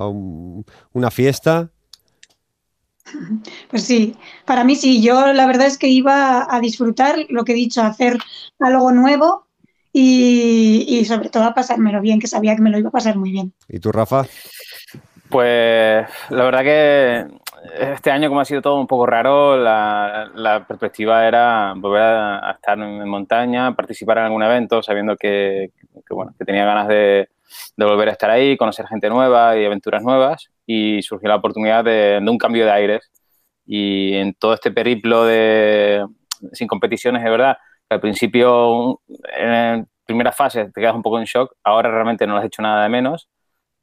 una 0.92 1.10
fiesta? 1.10 1.73
Pues 3.70 3.84
sí, 3.84 4.16
para 4.44 4.64
mí 4.64 4.76
sí, 4.76 5.02
yo 5.02 5.32
la 5.32 5.46
verdad 5.46 5.66
es 5.66 5.78
que 5.78 5.88
iba 5.88 6.46
a 6.48 6.60
disfrutar 6.60 7.16
lo 7.28 7.44
que 7.44 7.52
he 7.52 7.56
dicho, 7.56 7.82
hacer 7.82 8.18
algo 8.58 8.92
nuevo 8.92 9.46
y, 9.92 10.84
y, 10.88 11.04
sobre 11.04 11.28
todo 11.28 11.44
a 11.44 11.54
pasármelo 11.54 12.00
bien, 12.00 12.18
que 12.18 12.26
sabía 12.26 12.56
que 12.56 12.62
me 12.62 12.70
lo 12.70 12.78
iba 12.78 12.88
a 12.88 12.92
pasar 12.92 13.16
muy 13.16 13.30
bien. 13.30 13.52
¿Y 13.68 13.78
tú, 13.78 13.92
Rafa? 13.92 14.26
Pues 15.28 16.06
la 16.30 16.44
verdad 16.44 16.62
que 16.62 17.26
este 17.78 18.10
año 18.10 18.28
como 18.28 18.40
ha 18.40 18.44
sido 18.44 18.62
todo 18.62 18.80
un 18.80 18.86
poco 18.86 19.06
raro, 19.06 19.56
la, 19.56 20.30
la 20.34 20.66
perspectiva 20.66 21.26
era 21.26 21.74
volver 21.76 22.02
a, 22.02 22.50
a, 22.50 22.52
estar 22.52 22.78
en 22.78 23.08
montaña, 23.08 23.74
participar 23.74 24.18
en 24.18 24.24
algún 24.24 24.42
evento, 24.42 24.82
sabiendo 24.82 25.16
que, 25.16 25.72
que 26.06 26.14
bueno, 26.14 26.34
que 26.38 26.44
tenía 26.44 26.64
ganas 26.64 26.88
de, 26.88 27.28
de 27.76 27.84
volver 27.84 28.08
a 28.08 28.12
estar 28.12 28.30
ahí, 28.30 28.56
conocer 28.56 28.86
gente 28.86 29.08
nueva 29.08 29.56
y 29.58 29.64
aventuras 29.64 30.02
nuevas 30.02 30.48
y 30.66 31.02
surgió 31.02 31.28
la 31.28 31.36
oportunidad 31.36 31.84
de, 31.84 32.20
un 32.26 32.38
cambio 32.38 32.64
de 32.64 32.70
aires. 32.70 33.10
Y 33.66 34.14
en 34.14 34.34
todo 34.34 34.54
este 34.54 34.70
periplo 34.70 35.24
de 35.24 36.04
sin 36.52 36.68
competiciones, 36.68 37.22
de 37.22 37.30
verdad, 37.30 37.56
al 37.88 38.00
principio, 38.00 39.00
en 39.36 39.86
primera 40.04 40.32
fase, 40.32 40.66
te 40.66 40.80
quedas 40.80 40.94
un 40.94 41.02
poco 41.02 41.18
en 41.18 41.24
shock, 41.24 41.54
ahora 41.62 41.90
realmente 41.90 42.26
no 42.26 42.34
lo 42.34 42.40
has 42.40 42.46
hecho 42.46 42.62
nada 42.62 42.82
de 42.82 42.88
menos, 42.88 43.28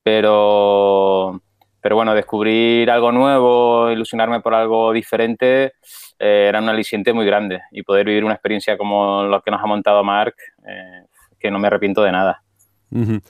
pero, 0.04 1.42
pero 1.82 1.96
bueno, 1.96 2.14
descubrir 2.14 2.92
algo 2.92 3.12
nuevo, 3.12 3.90
ilusionarme 3.92 4.42
por 4.42 4.54
algo 4.54 4.92
diferente, 4.92 5.74
eh, 6.20 6.46
era 6.50 6.60
un 6.60 6.70
aliciente 6.70 7.14
muy 7.14 7.26
grande 7.26 7.62
y 7.72 7.84
poder 7.84 8.06
vivir 8.06 8.24
una 8.24 8.36
experiencia 8.36 8.78
como 8.78 9.24
lo 9.24 9.42
que 9.42 9.52
nos 9.52 9.62
ha 9.62 9.66
montado 9.66 10.04
Marc, 10.04 10.36
eh, 10.68 11.06
que 11.40 11.50
no 11.50 11.60
me 11.60 11.68
arrepiento 11.68 12.04
de 12.04 12.12
nada. 12.12 12.44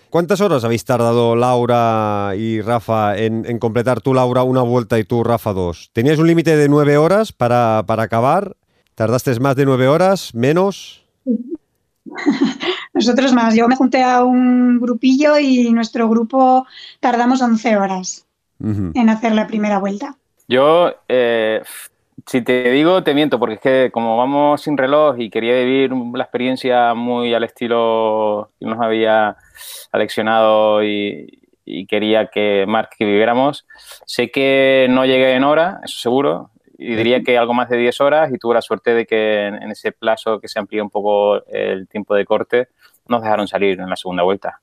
¿Cuántas 0.09 0.41
horas 0.41 0.63
habéis 0.63 0.85
tardado 0.85 1.35
Laura 1.35 2.33
y 2.35 2.61
Rafa 2.61 3.17
en, 3.17 3.59
completar 3.59 4.01
tú, 4.01 4.13
Laura, 4.13 4.43
una 4.43 4.61
vuelta 4.61 4.97
y 4.97 5.03
tú, 5.03 5.23
Rafa, 5.23 5.53
dos? 5.53 5.91
¿Tenías 5.93 6.17
un 6.17 6.27
límite 6.27 6.55
de 6.57 6.67
nueve 6.67 6.97
horas 6.97 7.31
para, 7.31 7.83
para 7.85 8.03
acabar? 8.03 8.55
¿Tardaste 8.95 9.39
más 9.39 9.55
de 9.55 9.65
nueve 9.65 9.87
horas? 9.87 10.33
¿Menos? 10.33 11.05
Nosotros 12.93 13.33
más. 13.33 13.55
Yo 13.55 13.67
me 13.67 13.75
junté 13.75 14.03
a 14.03 14.23
un 14.23 14.79
grupillo 14.79 15.37
y 15.37 15.71
nuestro 15.71 16.09
grupo 16.09 16.65
tardamos 16.99 17.41
11 17.41 17.77
horas 17.77 18.25
en 18.59 19.09
hacer 19.09 19.33
la 19.33 19.47
primera 19.47 19.79
vuelta. 19.79 20.15
Yo, 20.47 20.91
eh, 21.07 21.63
si 22.27 22.41
te 22.41 22.69
digo, 22.71 23.03
te 23.03 23.13
miento, 23.13 23.39
porque 23.39 23.55
es 23.55 23.61
que 23.61 23.91
como 23.91 24.17
vamos 24.17 24.61
sin 24.61 24.77
reloj 24.77 25.19
y 25.19 25.29
quería 25.29 25.55
vivir 25.55 25.91
la 25.91 26.23
experiencia 26.23 26.93
muy 26.93 27.33
al 27.33 27.43
estilo 27.43 28.51
que 28.59 28.65
nos 28.65 28.79
había 28.79 29.37
aleccionado 29.91 30.83
y, 30.83 31.37
quería 31.87 32.27
que 32.27 32.65
Mark 32.67 32.89
que 32.97 33.05
viviéramos, 33.05 33.65
sé 34.05 34.29
que 34.29 34.87
no 34.89 35.05
llegué 35.05 35.35
en 35.35 35.45
hora, 35.45 35.79
eso 35.85 35.99
seguro, 35.99 36.49
y 36.77 36.95
diría 36.95 37.21
que 37.21 37.37
algo 37.37 37.53
más 37.53 37.69
de 37.69 37.77
10 37.77 38.01
horas 38.01 38.33
y 38.33 38.37
tuve 38.37 38.55
la 38.55 38.61
suerte 38.61 38.93
de 38.93 39.05
que 39.05 39.45
en, 39.47 39.71
ese 39.71 39.93
plazo 39.93 40.41
que 40.41 40.49
se 40.49 40.59
amplía 40.59 40.83
un 40.83 40.89
poco 40.89 41.45
el 41.45 41.87
tiempo 41.87 42.13
de 42.13 42.25
corte, 42.25 42.67
nos 43.07 43.21
dejaron 43.21 43.47
salir 43.47 43.79
en 43.79 43.89
la 43.89 43.95
segunda 43.95 44.23
vuelta. 44.23 44.59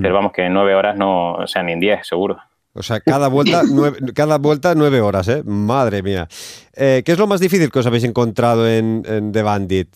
Pero 0.00 0.14
vamos, 0.14 0.32
que 0.32 0.44
en 0.44 0.54
9 0.54 0.74
horas 0.74 0.96
no, 0.96 1.32
o 1.34 1.46
sea, 1.46 1.62
ni 1.62 1.72
en 1.72 1.80
10 1.80 2.06
seguro. 2.06 2.38
O 2.76 2.82
sea, 2.82 3.00
cada 3.00 3.28
vuelta, 3.28 3.62
nueve, 3.70 3.98
cada 4.14 4.38
vuelta 4.38 4.74
nueve 4.74 5.00
horas, 5.00 5.28
¿eh? 5.28 5.42
Madre 5.44 6.02
mía. 6.02 6.28
Eh, 6.74 7.02
¿Qué 7.04 7.12
es 7.12 7.18
lo 7.18 7.26
más 7.26 7.40
difícil 7.40 7.70
que 7.70 7.78
os 7.78 7.86
habéis 7.86 8.04
encontrado 8.04 8.68
en, 8.68 9.02
The 9.32 9.42
Bandit? 9.42 9.88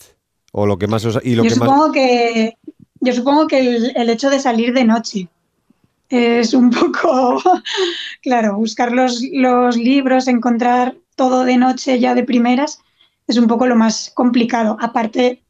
O 0.53 0.67
lo 0.67 0.79
que 0.79 0.87
más 0.87 1.05
os, 1.05 1.19
y 1.23 1.35
lo 1.35 1.45
yo 1.45 1.51
que 1.51 1.55
supongo 1.55 1.93
que 1.93 2.57
Yo 3.01 3.13
supongo 3.13 3.47
que 3.47 3.61
el, 3.61 3.93
el, 3.97 4.11
hecho 4.11 4.31
de 4.31 4.41
salir 4.41 4.75
de 4.75 4.85
noche 4.85 5.29
es 6.11 6.55
un 6.55 6.71
poco, 6.71 7.41
claro, 8.23 8.57
buscar 8.57 8.93
los, 8.93 9.23
los 9.33 9.77
libros, 9.77 10.27
encontrar 10.27 10.97
todo 11.15 11.45
de 11.45 11.57
noche 11.57 12.01
ya 12.01 12.15
de 12.15 12.25
primeras, 12.25 12.81
es 13.29 13.37
un 13.37 13.47
poco 13.47 13.67
lo 13.67 13.77
más 13.77 14.11
complicado. 14.13 14.77
Aparte, 14.81 15.43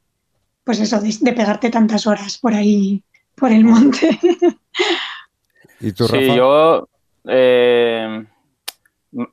pues 0.64 0.80
eso, 0.80 1.00
de, 1.00 1.32
pegarte 1.32 1.70
tantas 1.70 2.06
horas 2.06 2.36
por 2.36 2.54
ahí, 2.54 3.02
por 3.36 3.52
el 3.52 3.64
monte. 3.64 4.18
¿Y 5.80 5.92
tú, 5.92 6.06
Rafa? 6.06 6.18
Sí, 6.18 6.36
yo, 6.36 6.89
eh, 7.26 8.24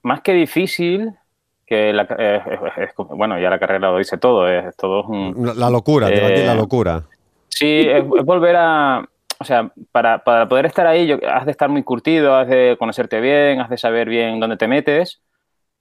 más 0.01 0.21
que 0.21 0.33
difícil, 0.33 1.13
que 1.65 1.93
la, 1.93 2.07
eh, 2.17 2.41
bueno, 3.09 3.39
ya 3.39 3.49
la 3.49 3.59
carrera 3.59 3.91
lo 3.91 3.97
dice 3.97 4.17
todo, 4.17 4.47
es, 4.47 4.75
todo 4.75 5.03
un, 5.03 5.53
La 5.55 5.69
locura, 5.69 6.09
eh, 6.09 6.45
la 6.45 6.55
locura. 6.55 7.03
Sí, 7.49 7.87
es, 7.87 8.05
volver 8.05 8.55
a, 8.55 9.07
o 9.39 9.43
sea, 9.43 9.71
para, 9.91 10.23
para, 10.23 10.47
poder 10.47 10.65
estar 10.65 10.87
ahí 10.87 11.11
has 11.27 11.45
de 11.45 11.51
estar 11.51 11.69
muy 11.69 11.83
curtido, 11.83 12.35
has 12.35 12.47
de 12.47 12.75
conocerte 12.79 13.19
bien, 13.19 13.59
has 13.59 13.69
de 13.69 13.77
saber 13.77 14.09
bien 14.09 14.39
dónde 14.39 14.57
te 14.57 14.67
metes, 14.67 15.21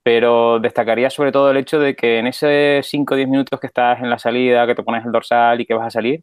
pero 0.02 0.60
destacaría 0.60 1.10
sobre 1.10 1.32
todo 1.32 1.50
el 1.50 1.56
hecho 1.56 1.78
de 1.78 1.96
que 1.96 2.18
en 2.18 2.26
esos 2.26 2.86
5 2.86 3.14
o 3.14 3.16
10 3.16 3.28
minutos 3.28 3.58
que 3.58 3.66
estás 3.66 4.00
en 4.00 4.10
la 4.10 4.18
salida, 4.18 4.66
que 4.66 4.74
te 4.74 4.82
pones 4.82 5.04
el 5.04 5.12
dorsal 5.12 5.60
y 5.60 5.66
que 5.66 5.74
vas 5.74 5.86
a 5.86 5.90
salir, 5.90 6.22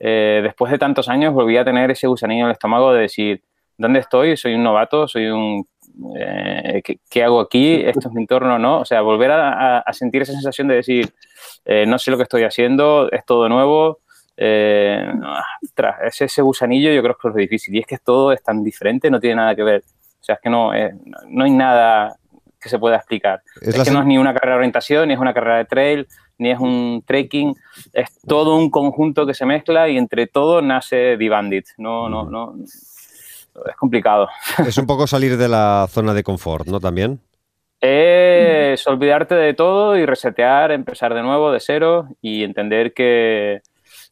eh, 0.00 0.40
después 0.42 0.72
de 0.72 0.78
tantos 0.78 1.08
años 1.08 1.34
volví 1.34 1.56
a 1.58 1.64
tener 1.64 1.90
ese 1.90 2.06
gusanillo 2.06 2.40
en 2.40 2.46
el 2.46 2.52
estómago 2.52 2.92
de 2.92 3.02
decir, 3.02 3.42
¿dónde 3.80 4.00
estoy? 4.00 4.36
Soy 4.36 4.54
un 4.54 4.62
novato, 4.62 5.08
soy 5.08 5.26
un... 5.28 5.66
Eh, 6.16 6.82
¿qué, 7.10 7.24
hago 7.24 7.40
aquí? 7.40 7.74
¿Esto 7.74 8.08
es 8.08 8.14
mi 8.14 8.22
entorno? 8.22 8.58
¿No? 8.58 8.80
O 8.80 8.84
sea, 8.84 9.00
volver 9.00 9.30
a, 9.32 9.84
sentir 9.92 10.22
esa 10.22 10.32
sensación 10.32 10.68
de 10.68 10.76
decir, 10.76 11.12
eh, 11.64 11.84
no 11.86 11.98
sé 11.98 12.10
lo 12.10 12.16
que 12.16 12.22
estoy 12.24 12.44
haciendo, 12.44 13.10
es 13.10 13.24
todo 13.24 13.48
nuevo. 13.48 14.00
tras 15.74 16.20
ese, 16.20 16.42
gusanillo 16.42 16.92
yo 16.92 17.02
creo 17.02 17.16
que 17.16 17.28
es 17.28 17.34
lo 17.34 17.40
difícil. 17.40 17.74
Y 17.74 17.80
es 17.80 17.86
que 17.86 17.98
todo 17.98 18.32
es 18.32 18.42
tan 18.42 18.62
diferente, 18.62 19.10
no 19.10 19.18
tiene 19.18 19.36
nada 19.36 19.54
que 19.54 19.62
ver. 19.62 19.82
O 19.82 20.22
sea, 20.22 20.34
es 20.34 20.40
que 20.42 20.50
no, 20.50 20.70
no 21.28 21.44
hay 21.44 21.50
nada 21.50 22.16
que 22.60 22.68
se 22.68 22.78
pueda 22.78 22.96
explicar. 22.96 23.42
Es, 23.60 23.82
que 23.82 23.90
no 23.90 24.00
es 24.00 24.06
ni 24.06 24.18
una 24.18 24.34
carrera 24.34 24.52
de 24.52 24.58
orientación, 24.58 25.08
ni 25.08 25.14
es 25.14 25.20
una 25.20 25.32
carrera 25.32 25.56
de 25.56 25.64
trail, 25.64 26.06
ni 26.38 26.50
es 26.50 26.58
un 26.58 27.02
trekking, 27.06 27.54
es 27.92 28.20
todo 28.26 28.56
un 28.56 28.70
conjunto 28.70 29.26
que 29.26 29.34
se 29.34 29.46
mezcla 29.46 29.88
y 29.88 29.96
entre 29.96 30.26
todo 30.26 30.60
nace 30.60 31.16
The 31.18 31.64
No, 31.78 32.08
no, 32.08 32.24
no. 32.24 32.54
Es 33.68 33.76
complicado. 33.76 34.28
Es 34.66 34.78
un 34.78 34.86
poco 34.86 35.06
salir 35.06 35.36
de 35.36 35.48
la 35.48 35.86
zona 35.88 36.14
de 36.14 36.22
confort, 36.22 36.66
¿no? 36.66 36.80
También. 36.80 37.20
Es 37.80 38.86
olvidarte 38.86 39.34
de 39.34 39.54
todo 39.54 39.96
y 39.96 40.04
resetear, 40.04 40.70
empezar 40.70 41.14
de 41.14 41.22
nuevo, 41.22 41.50
de 41.50 41.60
cero 41.60 42.08
y 42.20 42.44
entender 42.44 42.92
que, 42.92 43.62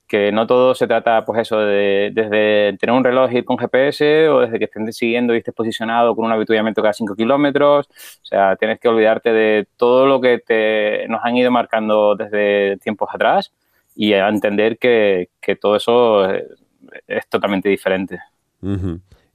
que 0.06 0.32
no 0.32 0.46
todo 0.46 0.74
se 0.74 0.86
trata, 0.86 1.24
pues 1.26 1.42
eso, 1.42 1.58
de, 1.58 2.10
desde 2.14 2.76
tener 2.78 2.96
un 2.96 3.04
reloj 3.04 3.30
y 3.30 3.38
ir 3.38 3.44
con 3.44 3.58
GPS 3.58 4.28
o 4.30 4.40
desde 4.40 4.58
que 4.58 4.64
estén 4.64 4.90
siguiendo 4.92 5.34
y 5.34 5.38
estés 5.38 5.54
posicionado 5.54 6.16
con 6.16 6.24
un 6.24 6.32
avituallamiento 6.32 6.80
cada 6.80 6.94
5 6.94 7.14
kilómetros. 7.14 7.86
O 7.86 8.26
sea, 8.26 8.56
tienes 8.56 8.80
que 8.80 8.88
olvidarte 8.88 9.32
de 9.32 9.68
todo 9.76 10.06
lo 10.06 10.20
que 10.20 10.38
te, 10.38 11.06
nos 11.08 11.20
han 11.22 11.36
ido 11.36 11.50
marcando 11.50 12.16
desde 12.16 12.78
tiempos 12.78 13.10
atrás 13.12 13.52
y 13.94 14.14
a 14.14 14.28
entender 14.28 14.78
que, 14.78 15.28
que 15.42 15.56
todo 15.56 15.76
eso 15.76 16.32
es, 16.32 17.28
totalmente 17.28 17.68
diferente. 17.68 18.18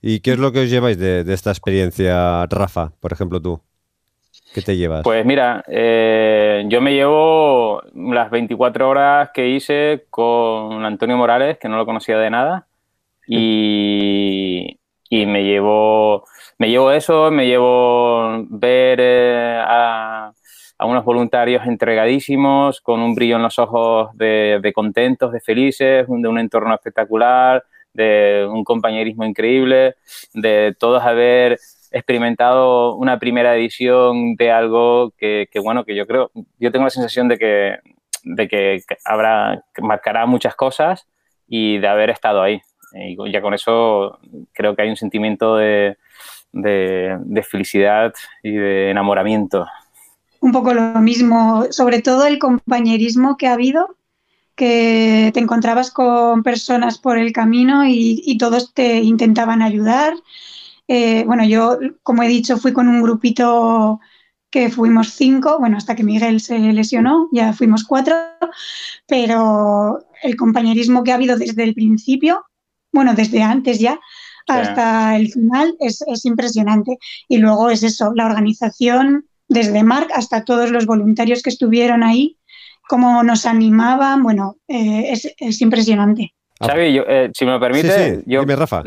¿Y 0.05 0.19
qué 0.19 0.33
es 0.33 0.37
lo 0.37 0.51
que 0.51 0.59
os 0.59 0.69
lleváis 0.69 0.99
de, 0.99 1.23
de 1.23 1.33
esta 1.33 1.49
experiencia, 1.49 2.45
Rafa, 2.47 2.91
por 2.99 3.13
ejemplo, 3.13 3.41
tú? 3.41 3.61
¿Qué 4.53 4.61
te 4.61 4.75
llevas? 4.75 5.01
Pues 5.01 5.25
mira, 5.25 5.63
eh, 5.65 6.65
yo 6.67 6.81
me 6.81 6.93
llevo 6.93 7.81
las 7.95 8.29
24 8.29 8.89
horas 8.89 9.29
que 9.33 9.47
hice 9.47 10.05
con 10.09 10.83
Antonio 10.83 11.15
Morales, 11.15 11.57
que 11.57 11.69
no 11.69 11.77
lo 11.77 11.85
conocía 11.85 12.17
de 12.17 12.29
nada, 12.29 12.67
y, 13.25 14.77
me 15.09 15.43
llevo 15.45 16.25
me 16.57 16.69
llevo 16.69 16.91
eso, 16.91 17.31
me 17.31 17.47
llevo 17.47 18.45
ver 18.49 18.99
eh, 19.01 19.63
a, 19.65 20.33
unos 20.81 21.05
voluntarios 21.05 21.65
entregadísimos, 21.65 22.81
con 22.81 22.99
un 22.99 23.15
brillo 23.15 23.37
en 23.37 23.43
los 23.43 23.57
ojos 23.57 24.09
de, 24.15 24.59
de 24.61 24.73
contentos, 24.73 25.31
de 25.31 25.39
felices, 25.39 26.05
de 26.09 26.27
un 26.27 26.39
entorno 26.39 26.75
espectacular, 26.75 27.63
de 27.93 28.47
un 28.49 28.63
compañerismo 28.63 29.25
increíble, 29.25 29.95
de 30.33 30.75
todos 30.79 31.03
haber 31.03 31.59
experimentado 31.91 32.95
una 32.95 33.19
primera 33.19 33.55
edición 33.55 34.35
de 34.35 34.51
algo 34.51 35.13
que, 35.17 35.47
bueno, 35.63 35.85
que 35.85 35.95
yo 35.95 36.07
creo, 36.07 36.31
yo 36.59 36.71
tengo 36.71 36.85
la 36.85 36.89
sensación 36.89 37.27
de 37.27 37.37
que, 37.37 37.77
de 38.23 38.47
que 38.47 38.83
habrá, 39.05 39.63
marcará 39.81 40.25
muchas 40.25 40.55
cosas 40.55 41.07
y 41.47 41.77
de 41.77 41.87
haber 41.87 42.09
estado 42.09 42.41
ahí. 42.41 42.61
Y 42.95 43.15
ya 43.31 43.41
con 43.41 43.53
eso 43.53 44.19
creo 44.53 44.75
que 44.75 44.83
hay 44.83 44.89
un 44.89 44.97
sentimiento 44.97 45.55
de, 45.57 45.97
de, 46.53 47.43
felicidad 47.49 48.13
y 48.41 48.51
de 48.51 48.91
enamoramiento. 48.91 49.65
Un 50.39 50.51
poco 50.51 50.73
lo 50.73 50.81
mismo, 50.99 51.65
sobre 51.71 52.01
todo 52.01 52.25
el 52.25 52.37
compañerismo 52.37 53.37
que 53.37 53.47
ha 53.47 53.53
habido, 53.53 53.95
que 54.55 55.31
te 55.33 55.39
encontrabas 55.39 55.91
con 55.91 56.43
personas 56.43 56.97
por 56.99 57.17
el 57.17 57.31
camino 57.33 57.85
y, 57.85 58.21
y 58.25 58.37
todos 58.37 58.73
te 58.73 58.99
intentaban 58.99 59.61
ayudar, 59.61 60.13
eh, 60.87 61.23
bueno, 61.25 61.45
yo, 61.45 61.79
como 62.03 62.23
he 62.23 62.27
dicho, 62.27 62.57
fui 62.57 62.73
con 62.73 62.87
un 62.87 63.01
grupito 63.01 63.99
que 64.49 64.69
fuimos 64.69 65.13
cinco, 65.13 65.57
bueno, 65.59 65.77
hasta 65.77 65.95
que 65.95 66.03
Miguel 66.03 66.39
se 66.41 66.59
lesionó, 66.59 67.29
ya 67.31 67.53
fuimos 67.53 67.85
cuatro, 67.85 68.15
pero 69.07 70.05
el 70.21 70.35
compañerismo 70.35 71.03
que 71.03 71.11
ha 71.11 71.15
habido 71.15 71.37
desde 71.37 71.63
el 71.63 71.73
principio, 71.73 72.45
bueno, 72.91 73.15
desde 73.15 73.41
antes 73.41 73.79
ya, 73.79 73.99
hasta 74.47 75.15
el 75.15 75.31
final 75.31 75.75
es, 75.79 76.03
impresionante. 76.25 76.97
Y 77.27 77.37
luego 77.37 77.69
es 77.69 77.81
eso, 77.81 78.11
la 78.13 78.25
organización, 78.25 79.25
desde 79.47 79.83
Marc 79.83 80.11
hasta 80.13 80.43
todos 80.43 80.69
los 80.69 80.85
voluntarios 80.85 81.41
que 81.41 81.49
estuvieron 81.49 82.03
ahí, 82.03 82.37
cómo 82.87 83.23
nos 83.23 83.45
animaban, 83.45 84.23
bueno, 84.23 84.57
eh, 84.67 85.13
es, 85.37 85.61
impresionante. 85.61 86.33
Xavi, 86.59 87.01
eh, 87.07 87.31
si 87.33 87.45
me 87.45 87.51
lo 87.51 87.59
permite, 87.59 88.23
yo, 88.25 88.43
Rafa. 88.43 88.83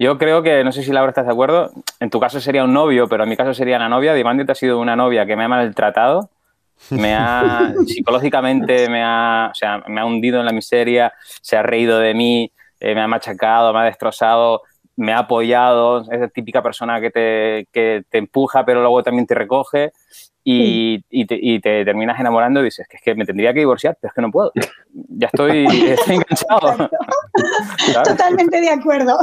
Yo 0.00 0.16
creo 0.16 0.42
que, 0.44 0.62
no 0.62 0.70
sé 0.70 0.84
si 0.84 0.92
Laura 0.92 1.10
estás 1.10 1.26
de 1.26 1.32
acuerdo, 1.32 1.72
en 1.98 2.08
tu 2.08 2.20
caso 2.20 2.40
sería 2.40 2.62
un 2.62 2.72
novio, 2.72 3.08
pero 3.08 3.24
en 3.24 3.30
mi 3.30 3.36
caso 3.36 3.52
sería 3.52 3.80
la 3.80 3.88
novia. 3.88 4.14
Dimandit 4.14 4.48
ha 4.48 4.54
sido 4.54 4.78
una 4.78 4.94
novia 4.94 5.26
que 5.26 5.34
me 5.34 5.44
ha 5.44 5.48
maltratado, 5.48 6.30
me 6.90 7.14
ha, 7.16 7.74
psicológicamente 7.86 8.88
me 8.88 9.02
ha, 9.02 9.48
o 9.50 9.54
sea, 9.54 9.82
me 9.88 10.00
ha 10.00 10.04
hundido 10.04 10.38
en 10.38 10.46
la 10.46 10.52
miseria, 10.52 11.12
se 11.42 11.56
ha 11.56 11.64
reído 11.64 11.98
de 11.98 12.14
mí, 12.14 12.52
eh, 12.78 12.94
me 12.94 13.00
ha 13.00 13.08
machacado, 13.08 13.72
me 13.72 13.80
ha 13.80 13.84
destrozado, 13.84 14.62
me 14.94 15.12
ha 15.12 15.18
apoyado, 15.18 16.02
es 16.12 16.20
la 16.20 16.28
típica 16.28 16.62
persona 16.62 17.00
que 17.00 17.10
te, 17.10 17.68
que 17.72 18.04
te 18.08 18.18
empuja, 18.18 18.64
pero 18.64 18.80
luego 18.80 19.02
también 19.02 19.26
te 19.26 19.34
recoge 19.34 19.90
y, 20.50 21.04
y, 21.10 21.26
te, 21.26 21.38
y, 21.40 21.60
te, 21.60 21.84
terminas 21.84 22.18
enamorando 22.18 22.60
y 22.60 22.64
dices 22.64 22.86
que 22.88 22.96
es 22.96 23.02
que 23.02 23.14
me 23.14 23.26
tendría 23.26 23.52
que 23.52 23.60
divorciar, 23.60 23.98
pero 24.00 24.10
es 24.10 24.14
que 24.14 24.22
no 24.22 24.30
puedo. 24.30 24.50
Ya 24.94 25.26
estoy, 25.26 25.66
estoy 25.88 26.16
enganchado. 26.16 26.88
Totalmente 28.04 28.58
de 28.58 28.70
acuerdo. 28.70 29.18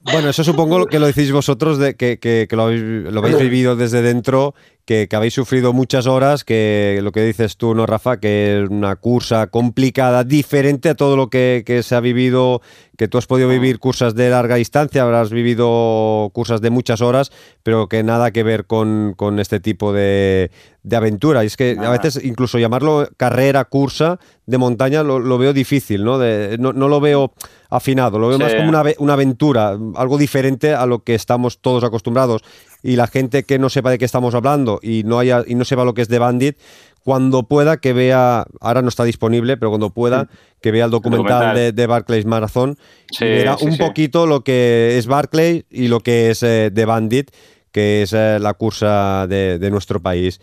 Bueno, 0.00 0.30
eso 0.30 0.42
supongo 0.42 0.86
que 0.86 0.98
lo 0.98 1.06
decís 1.06 1.30
vosotros, 1.32 1.78
de 1.78 1.96
que, 1.96 2.18
que, 2.18 2.46
que 2.48 2.56
lo, 2.56 2.62
habéis, 2.62 2.82
lo, 2.82 3.20
habéis, 3.20 3.38
vivido 3.38 3.76
desde 3.76 4.00
dentro, 4.00 4.54
que, 4.84 5.08
que, 5.08 5.16
habéis 5.16 5.34
sufrido 5.34 5.72
muchas 5.72 6.06
horas, 6.06 6.44
que 6.44 7.00
lo 7.02 7.12
que 7.12 7.22
dices 7.22 7.56
tú, 7.56 7.74
¿no, 7.74 7.86
Rafa? 7.86 8.18
Que 8.18 8.62
es 8.62 8.68
una 8.68 8.96
cursa 8.96 9.46
complicada, 9.46 10.24
diferente 10.24 10.90
a 10.90 10.94
todo 10.94 11.16
lo 11.16 11.30
que, 11.30 11.62
que 11.64 11.82
se 11.82 11.94
ha 11.94 12.00
vivido, 12.00 12.60
que 12.96 13.08
tú 13.08 13.18
has 13.18 13.26
podido 13.26 13.48
vivir 13.48 13.78
cursas 13.78 14.14
de 14.14 14.30
larga 14.30 14.56
distancia, 14.56 15.02
habrás 15.02 15.30
vivido 15.30 16.30
cursas 16.32 16.60
de 16.60 16.70
muchas 16.70 17.00
horas, 17.00 17.32
pero 17.62 17.88
que 17.88 18.02
nada 18.02 18.30
que 18.30 18.42
ver 18.42 18.66
con, 18.66 19.14
con 19.16 19.40
este 19.40 19.60
tipo 19.60 19.92
de, 19.92 20.50
de 20.82 20.96
aventura. 20.96 21.42
Y 21.42 21.48
es 21.48 21.56
que 21.56 21.76
a 21.80 21.90
veces 21.90 22.22
incluso 22.22 22.58
llamarlo 22.58 23.08
carrera, 23.16 23.64
cursa 23.64 24.20
de 24.46 24.58
montaña 24.58 25.02
lo, 25.02 25.18
lo 25.18 25.38
veo 25.38 25.52
difícil, 25.52 26.04
¿no? 26.04 26.18
De, 26.18 26.56
no, 26.58 26.72
no 26.72 26.88
lo 26.88 27.00
veo 27.00 27.32
afinado, 27.70 28.18
lo 28.18 28.28
veo 28.28 28.36
sí. 28.36 28.44
más 28.44 28.54
como 28.54 28.68
una, 28.68 28.82
una, 28.98 29.12
aventura, 29.14 29.78
algo 29.96 30.18
diferente 30.18 30.74
a 30.74 30.86
lo 30.86 31.02
que 31.02 31.14
estamos 31.14 31.58
todos 31.60 31.82
acostumbrados. 31.82 32.42
Y 32.84 32.96
la 32.96 33.06
gente 33.06 33.44
que 33.44 33.58
no 33.58 33.70
sepa 33.70 33.90
de 33.90 33.98
qué 33.98 34.04
estamos 34.04 34.34
hablando 34.34 34.78
y 34.82 35.02
no, 35.04 35.18
haya, 35.18 35.42
y 35.46 35.54
no 35.54 35.64
sepa 35.64 35.84
lo 35.84 35.94
que 35.94 36.02
es 36.02 36.08
The 36.08 36.18
Bandit, 36.18 36.58
cuando 37.02 37.42
pueda 37.44 37.78
que 37.78 37.92
vea, 37.92 38.46
ahora 38.60 38.82
no 38.82 38.88
está 38.88 39.04
disponible, 39.04 39.56
pero 39.56 39.70
cuando 39.70 39.90
pueda 39.90 40.28
que 40.60 40.70
vea 40.70 40.84
el 40.84 40.90
documental, 40.90 41.26
el 41.26 41.32
documental. 41.32 41.56
De, 41.56 41.72
de, 41.72 41.86
Barclays 41.86 42.26
Marathon 42.26 42.78
sí, 43.10 43.24
verá 43.24 43.56
sí, 43.58 43.66
un 43.66 43.78
poquito 43.78 44.26
lo 44.26 44.44
que 44.44 44.96
es 44.98 45.06
Barclay 45.06 45.64
y 45.70 45.88
lo 45.88 46.00
que 46.00 46.30
es 46.30 46.42
eh, 46.42 46.70
The 46.72 46.84
Bandit, 46.84 47.30
que 47.72 48.02
es 48.02 48.12
eh, 48.12 48.38
la 48.38 48.54
cursa 48.54 49.26
de, 49.26 49.58
de 49.58 49.70
nuestro 49.70 50.00
país. 50.00 50.40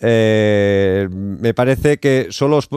Eh, 0.00 1.08
me 1.10 1.54
parece 1.54 1.98
que 1.98 2.28
solo 2.30 2.56
os, 2.56 2.68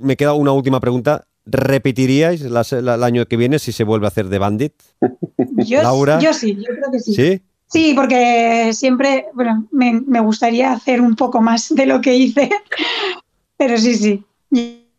me 0.00 0.16
queda 0.16 0.34
una 0.34 0.52
última 0.52 0.80
pregunta. 0.80 1.26
¿Repetiríais 1.44 2.42
la, 2.42 2.64
el 2.70 3.02
año 3.02 3.26
que 3.26 3.36
viene 3.36 3.58
si 3.58 3.72
se 3.72 3.84
vuelve 3.84 4.06
a 4.06 4.08
hacer 4.08 4.28
The 4.28 4.38
Bandit? 4.38 4.74
Yo, 5.56 5.82
Laura. 5.82 6.18
yo 6.20 6.32
sí, 6.32 6.54
yo 6.54 6.74
creo 6.74 6.90
que 6.92 7.00
sí. 7.00 7.14
¿Sí? 7.14 7.42
Sí, 7.72 7.94
porque 7.94 8.70
siempre, 8.74 9.26
bueno, 9.32 9.64
me, 9.70 10.02
me, 10.06 10.20
gustaría 10.20 10.72
hacer 10.72 11.00
un 11.00 11.16
poco 11.16 11.40
más 11.40 11.74
de 11.74 11.86
lo 11.86 12.02
que 12.02 12.14
hice, 12.14 12.50
pero 13.56 13.78
sí, 13.78 13.94
sí. 13.94 14.24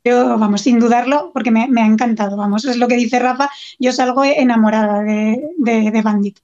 Yo, 0.03 0.37
vamos, 0.39 0.61
sin 0.61 0.79
dudarlo, 0.79 1.29
porque 1.33 1.51
me, 1.51 1.67
me 1.67 1.81
ha 1.81 1.85
encantado, 1.85 2.35
vamos, 2.35 2.65
es 2.65 2.77
lo 2.77 2.87
que 2.87 2.95
dice 2.95 3.19
Rafa, 3.19 3.49
yo 3.79 3.91
salgo 3.91 4.23
enamorada 4.23 5.03
de, 5.03 5.49
de, 5.57 5.91
de 5.91 6.01
Bandit. 6.01 6.39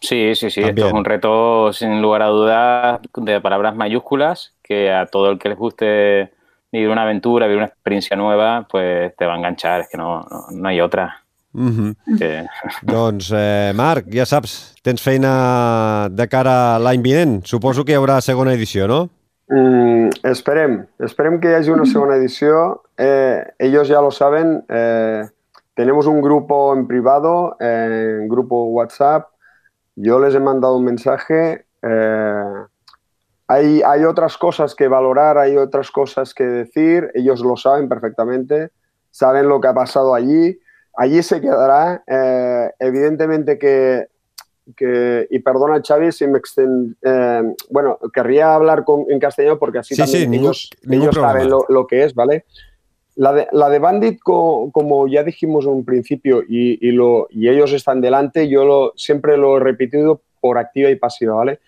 Sí, 0.00 0.34
sí, 0.36 0.48
sí, 0.48 0.60
También. 0.60 0.78
esto 0.78 0.86
es 0.86 0.92
un 0.92 1.04
reto 1.04 1.72
sin 1.72 2.00
lugar 2.00 2.22
a 2.22 2.28
dudas 2.28 3.00
de 3.16 3.40
palabras 3.40 3.74
mayúsculas 3.74 4.54
que 4.62 4.92
a 4.92 5.06
todo 5.06 5.32
el 5.32 5.38
que 5.38 5.48
les 5.48 5.58
guste 5.58 6.32
vivir 6.70 6.88
una 6.88 7.02
aventura, 7.02 7.46
vivir 7.46 7.58
una 7.58 7.66
experiencia 7.66 8.16
nueva, 8.16 8.66
pues 8.70 9.14
te 9.16 9.26
va 9.26 9.34
a 9.34 9.36
enganchar, 9.38 9.80
es 9.80 9.88
que 9.88 9.98
no, 9.98 10.20
no, 10.30 10.46
no 10.52 10.68
hay 10.68 10.80
otra. 10.80 11.23
Mm 11.54 11.70
-hmm. 11.70 12.18
que... 12.18 12.46
Doncs, 12.82 13.30
eh, 13.32 13.72
Marc, 13.74 14.06
ja 14.10 14.26
saps, 14.26 14.74
tens 14.82 15.02
feina 15.02 16.08
de 16.10 16.26
cara 16.26 16.74
a 16.74 16.78
l'any 16.78 17.02
vinent. 17.02 17.44
Suposo 17.46 17.84
que 17.84 17.92
hi 17.92 17.96
haurà 17.96 18.20
segona 18.20 18.52
edició, 18.52 18.88
no? 18.88 19.08
Mm, 19.48 20.10
esperem, 20.24 20.86
esperem 20.98 21.38
que 21.40 21.50
hi 21.50 21.54
hagi 21.54 21.70
una 21.70 21.86
segona 21.86 22.16
edició. 22.16 22.82
Eh, 22.98 23.44
ellos 23.58 23.88
ya 23.88 24.00
lo 24.00 24.10
saben, 24.10 24.64
eh, 24.68 25.22
tenemos 25.74 26.06
un 26.06 26.20
grupo 26.20 26.74
en 26.74 26.86
privado, 26.86 27.56
eh, 27.60 28.18
en 28.20 28.28
grupo 28.28 28.64
WhatsApp. 28.64 29.28
Yo 29.94 30.18
les 30.18 30.34
he 30.34 30.40
mandado 30.40 30.76
un 30.76 30.84
mensaje. 30.84 31.66
Eh, 31.82 32.64
hay, 33.46 33.82
hay 33.82 34.04
otras 34.04 34.36
cosas 34.38 34.74
que 34.74 34.88
valorar, 34.88 35.38
hay 35.38 35.56
otras 35.56 35.90
cosas 35.90 36.34
que 36.34 36.44
decir. 36.44 37.10
Ellos 37.14 37.40
lo 37.42 37.56
saben 37.56 37.88
perfectamente, 37.88 38.70
saben 39.10 39.48
lo 39.48 39.60
que 39.60 39.68
ha 39.68 39.74
pasado 39.74 40.14
allí 40.14 40.58
allí 40.96 41.22
se 41.22 41.40
quedará. 41.40 42.02
Eh, 42.06 42.70
evidentemente 42.78 43.58
que, 43.58 44.06
que, 44.76 45.26
y 45.30 45.38
perdona 45.40 45.82
Xavi 45.86 46.12
si 46.12 46.26
me 46.26 46.38
extend, 46.38 46.96
eh, 47.02 47.42
bueno, 47.70 47.98
querría 48.12 48.54
hablar 48.54 48.84
con, 48.84 49.04
en 49.08 49.18
castellano 49.18 49.58
porque 49.58 49.78
así 49.78 49.94
sí, 49.94 50.02
también 50.02 50.30
sí, 50.30 50.36
ellos, 50.36 50.70
ningún, 50.82 51.02
ellos 51.02 51.14
ningún 51.16 51.28
saben 51.28 51.50
lo, 51.50 51.66
lo, 51.68 51.86
que 51.86 52.04
es, 52.04 52.14
¿vale? 52.14 52.44
La 53.16 53.32
de, 53.32 53.46
la 53.52 53.68
de 53.68 53.78
Bandit, 53.78 54.18
co, 54.20 54.70
como 54.72 55.06
ya 55.06 55.22
dijimos 55.22 55.66
en 55.66 55.72
un 55.72 55.84
principio, 55.84 56.42
y, 56.42 56.86
y, 56.86 56.90
lo, 56.90 57.28
y 57.30 57.48
ellos 57.48 57.72
están 57.72 58.00
delante, 58.00 58.48
yo 58.48 58.64
lo, 58.64 58.92
siempre 58.96 59.36
lo 59.36 59.56
he 59.56 59.60
repetido 59.60 60.22
por 60.40 60.58
activa 60.58 60.90
y 60.90 60.96
pasiva, 60.96 61.34
¿vale? 61.34 61.60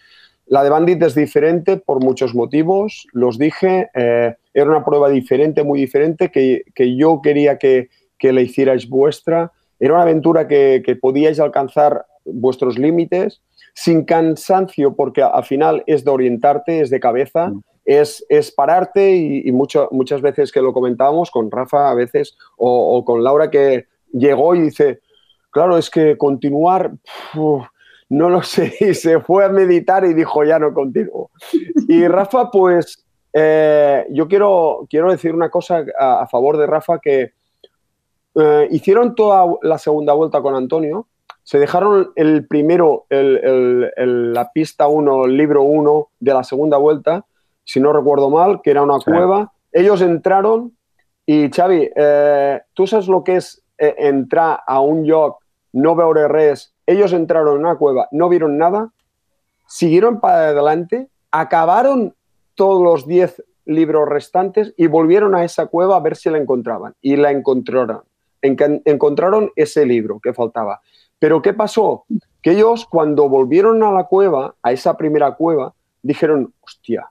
La 0.48 0.62
de 0.62 0.70
Bandit 0.70 1.02
es 1.02 1.14
diferente 1.14 1.76
por 1.76 2.02
muchos 2.02 2.34
motivos, 2.34 3.06
los 3.12 3.36
dije, 3.36 3.90
eh, 3.94 4.36
era 4.54 4.70
una 4.70 4.84
prueba 4.84 5.08
diferente, 5.08 5.64
muy 5.64 5.80
diferente, 5.80 6.30
que, 6.30 6.62
que 6.74 6.96
yo 6.96 7.20
quería 7.20 7.58
que, 7.58 7.88
que 8.18 8.32
la 8.32 8.40
hicierais 8.40 8.88
vuestra. 8.88 9.52
Era 9.78 9.94
una 9.94 10.02
aventura 10.02 10.48
que, 10.48 10.82
que 10.84 10.96
podíais 10.96 11.40
alcanzar 11.40 12.06
vuestros 12.24 12.78
límites 12.78 13.40
sin 13.74 14.04
cansancio, 14.04 14.94
porque 14.94 15.22
al 15.22 15.44
final 15.44 15.84
es 15.86 16.02
de 16.02 16.10
orientarte, 16.10 16.80
es 16.80 16.88
de 16.88 16.98
cabeza, 16.98 17.48
mm. 17.48 17.62
es, 17.84 18.24
es, 18.30 18.50
pararte 18.50 19.14
y, 19.14 19.46
y 19.46 19.52
mucho, 19.52 19.88
muchas 19.92 20.22
veces 20.22 20.50
que 20.50 20.62
lo 20.62 20.72
comentábamos 20.72 21.30
con 21.30 21.50
Rafa 21.50 21.90
a 21.90 21.94
veces 21.94 22.36
o, 22.56 22.96
o, 22.96 23.04
con 23.04 23.22
Laura 23.22 23.50
que 23.50 23.84
llegó 24.12 24.54
y 24.54 24.62
dice, 24.62 25.00
claro, 25.50 25.76
es 25.76 25.90
que 25.90 26.16
continuar, 26.16 26.92
no 28.08 28.30
lo 28.30 28.42
sé, 28.54 28.74
y 28.80 28.94
se 28.94 29.20
fue 29.20 29.44
a 29.44 29.50
meditar 29.50 30.06
y 30.06 30.14
dijo, 30.14 30.42
ya 30.42 30.58
no 30.58 30.72
continúo. 30.72 31.30
Y 31.86 32.08
Rafa, 32.08 32.50
pues 32.50 33.04
eh, 33.34 34.06
yo 34.10 34.26
quiero, 34.26 34.86
quiero 34.88 35.10
decir 35.10 35.34
una 35.34 35.50
cosa 35.50 35.84
a, 35.98 36.22
a 36.22 36.26
favor 36.28 36.56
de 36.56 36.66
Rafa 36.66 36.98
que 36.98 37.32
eh, 38.38 38.68
hicieron 38.70 39.14
toda 39.14 39.46
la 39.62 39.78
segunda 39.78 40.12
vuelta 40.12 40.42
con 40.42 40.54
Antonio, 40.54 41.06
se 41.42 41.58
dejaron 41.58 42.12
el 42.16 42.46
primero, 42.46 43.06
el, 43.08 43.36
el, 43.36 43.92
el, 43.96 44.32
la 44.32 44.50
pista 44.52 44.88
1, 44.88 45.26
el 45.26 45.36
libro 45.36 45.62
1 45.62 46.08
de 46.18 46.34
la 46.34 46.44
segunda 46.44 46.76
vuelta, 46.76 47.24
si 47.64 47.80
no 47.80 47.92
recuerdo 47.92 48.30
mal, 48.30 48.60
que 48.62 48.70
era 48.70 48.82
una 48.82 48.98
sí. 48.98 49.04
cueva. 49.04 49.52
Ellos 49.72 50.00
entraron 50.00 50.76
y, 51.24 51.50
Xavi, 51.50 51.90
eh, 51.94 52.60
¿tú 52.74 52.86
sabes 52.86 53.08
lo 53.08 53.24
que 53.24 53.36
es 53.36 53.62
eh, 53.78 53.94
entrar 53.98 54.60
a 54.66 54.80
un 54.80 55.04
lloc, 55.04 55.38
no 55.72 55.96
veure 55.96 56.28
res? 56.28 56.74
Ellos 56.86 57.12
entraron 57.12 57.54
en 57.54 57.60
una 57.60 57.76
cueva, 57.76 58.08
no 58.10 58.28
vieron 58.28 58.58
nada, 58.58 58.92
siguieron 59.66 60.20
para 60.20 60.48
adelante, 60.48 61.08
acabaron 61.30 62.14
todos 62.54 62.82
los 62.82 63.06
10 63.06 63.42
libros 63.66 64.08
restantes 64.08 64.72
y 64.76 64.86
volvieron 64.86 65.34
a 65.34 65.44
esa 65.44 65.66
cueva 65.66 65.96
a 65.96 66.00
ver 66.00 66.16
si 66.16 66.30
la 66.30 66.38
encontraban. 66.38 66.94
Y 67.00 67.16
la 67.16 67.32
encontraron 67.32 68.02
en, 68.02 68.15
encontraron 68.46 69.50
ese 69.56 69.84
libro 69.84 70.20
que 70.20 70.32
faltaba. 70.32 70.80
Pero 71.18 71.42
¿qué 71.42 71.52
pasó? 71.54 72.04
Que 72.42 72.52
ellos 72.52 72.86
cuando 72.86 73.28
volvieron 73.28 73.82
a 73.82 73.92
la 73.92 74.04
cueva, 74.04 74.54
a 74.62 74.72
esa 74.72 74.96
primera 74.96 75.34
cueva, 75.34 75.74
dijeron, 76.02 76.52
hostia, 76.60 77.10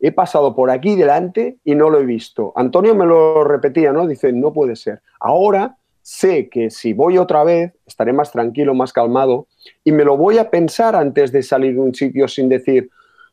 he 0.00 0.12
pasado 0.12 0.54
por 0.54 0.70
aquí 0.70 0.94
delante 0.94 1.58
y 1.64 1.74
no 1.74 1.90
lo 1.90 1.98
he 1.98 2.04
visto. 2.04 2.52
Antonio 2.56 2.94
me 2.94 3.06
lo 3.06 3.44
repetía, 3.44 3.92
¿no? 3.92 4.06
Dice, 4.06 4.32
no 4.32 4.52
puede 4.52 4.76
ser. 4.76 5.00
Ahora 5.20 5.76
sé 6.02 6.48
que 6.48 6.70
si 6.70 6.92
voy 6.92 7.18
otra 7.18 7.42
vez, 7.42 7.72
estaré 7.84 8.12
más 8.12 8.30
tranquilo, 8.30 8.74
más 8.74 8.92
calmado, 8.92 9.48
y 9.82 9.90
me 9.90 10.04
lo 10.04 10.16
voy 10.16 10.38
a 10.38 10.50
pensar 10.50 10.94
antes 10.94 11.32
de 11.32 11.42
salir 11.42 11.74
de 11.74 11.80
un 11.80 11.94
sitio 11.94 12.28
sin 12.28 12.48
decir, 12.48 12.90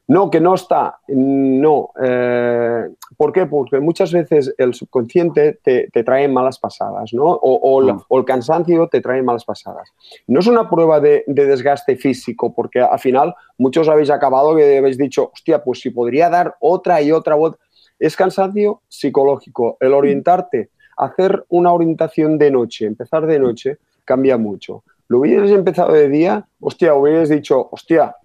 no, 0.07 0.29
que 0.29 0.41
no 0.41 0.53
está. 0.55 0.99
No. 1.07 1.91
Eh, 2.01 2.89
¿Por 3.15 3.31
qué? 3.31 3.45
Porque 3.45 3.79
muchas 3.79 4.11
veces 4.11 4.53
el 4.57 4.73
subconsciente 4.73 5.59
te, 5.63 5.89
te 5.91 6.03
trae 6.03 6.27
malas 6.27 6.59
pasadas, 6.59 7.13
¿no? 7.13 7.23
O, 7.25 7.53
o, 7.55 7.81
el, 7.81 7.95
o, 8.07 8.19
el, 8.19 8.25
cansancio 8.25 8.87
te 8.87 8.99
trae 8.99 9.21
malas 9.21 9.45
pasadas. 9.45 9.89
No 10.27 10.41
es 10.41 10.47
una 10.47 10.69
prueba 10.69 10.99
de, 10.99 11.23
de, 11.27 11.45
desgaste 11.45 11.95
físico, 11.95 12.53
porque 12.53 12.81
al 12.81 12.99
final 12.99 13.33
muchos 13.57 13.87
habéis 13.87 14.09
acabado 14.09 14.55
que 14.55 14.77
habéis 14.77 14.97
dicho, 14.97 15.31
hostia, 15.33 15.63
pues 15.63 15.79
si 15.79 15.89
podría 15.89 16.29
dar 16.29 16.55
otra 16.59 17.01
y 17.01 17.11
otra 17.11 17.35
voz. 17.35 17.57
Es 17.97 18.17
cansancio 18.17 18.81
psicológico. 18.89 19.77
El 19.79 19.93
orientarte, 19.93 20.71
hacer 20.97 21.45
una 21.47 21.71
orientación 21.71 22.37
de 22.37 22.51
noche, 22.51 22.85
empezar 22.85 23.25
de 23.25 23.39
noche, 23.39 23.77
cambia 24.03 24.37
mucho. 24.37 24.83
Lo 25.07 25.19
hubieras 25.19 25.51
empezado 25.51 25.93
de 25.93 26.09
día, 26.09 26.45
hostia, 26.59 26.95
hubieras 26.95 27.29
dicho, 27.29 27.69
hostia, 27.71 28.15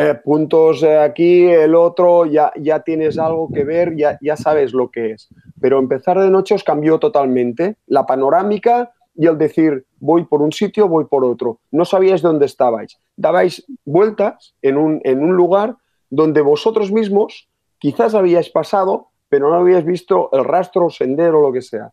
eh, 0.00 0.14
puntos 0.14 0.84
eh, 0.84 0.96
aquí, 0.96 1.46
el 1.46 1.74
otro, 1.74 2.24
ya, 2.24 2.52
ya 2.56 2.78
tienes 2.84 3.18
algo 3.18 3.48
que 3.52 3.64
ver, 3.64 3.96
ya, 3.96 4.16
ya 4.22 4.36
sabes 4.36 4.72
lo 4.72 4.92
que 4.92 5.10
es. 5.10 5.28
Pero 5.60 5.80
empezar 5.80 6.20
de 6.20 6.30
noche 6.30 6.54
os 6.54 6.62
cambió 6.62 7.00
totalmente 7.00 7.78
la 7.88 8.06
panorámica 8.06 8.92
y 9.16 9.26
el 9.26 9.36
decir, 9.36 9.86
voy 9.98 10.24
por 10.24 10.40
un 10.40 10.52
sitio, 10.52 10.86
voy 10.86 11.06
por 11.06 11.24
otro. 11.24 11.58
No 11.72 11.84
sabíais 11.84 12.22
dónde 12.22 12.46
estabais. 12.46 12.96
Dabais 13.16 13.66
vueltas 13.84 14.54
en 14.62 14.76
un, 14.76 15.00
en 15.02 15.18
un 15.20 15.34
lugar 15.34 15.74
donde 16.10 16.42
vosotros 16.42 16.92
mismos 16.92 17.48
quizás 17.80 18.14
habíais 18.14 18.50
pasado, 18.50 19.08
pero 19.28 19.50
no 19.50 19.56
habíais 19.56 19.84
visto 19.84 20.30
el 20.32 20.44
rastro, 20.44 20.90
sendero, 20.90 21.42
lo 21.42 21.52
que 21.52 21.62
sea. 21.62 21.90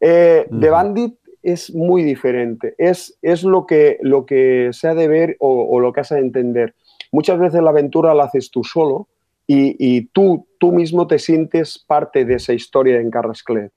Eh. 0.00 0.48
The 0.50 0.70
Bandit 0.70 1.18
es 1.42 1.74
muy 1.74 2.04
diferente. 2.04 2.74
Es, 2.78 3.18
es 3.20 3.44
lo, 3.44 3.66
que, 3.66 3.98
lo 4.00 4.24
que 4.24 4.70
se 4.72 4.88
ha 4.88 4.94
de 4.94 5.08
ver 5.08 5.36
o, 5.40 5.68
o 5.68 5.78
lo 5.78 5.92
que 5.92 6.00
has 6.00 6.08
de 6.08 6.18
entender 6.18 6.74
Muchas 7.12 7.38
veces 7.38 7.62
la 7.62 7.70
aventura 7.70 8.14
la 8.14 8.24
haces 8.24 8.50
tú 8.50 8.64
solo 8.64 9.08
y, 9.46 10.06
tú, 10.06 10.46
tú 10.58 10.72
mismo 10.72 11.06
te 11.06 11.18
sientes 11.18 11.78
parte 11.78 12.24
de 12.24 12.36
esa 12.36 12.54
historia 12.54 13.00
en 13.00 13.10
Carrasclet. 13.10 13.70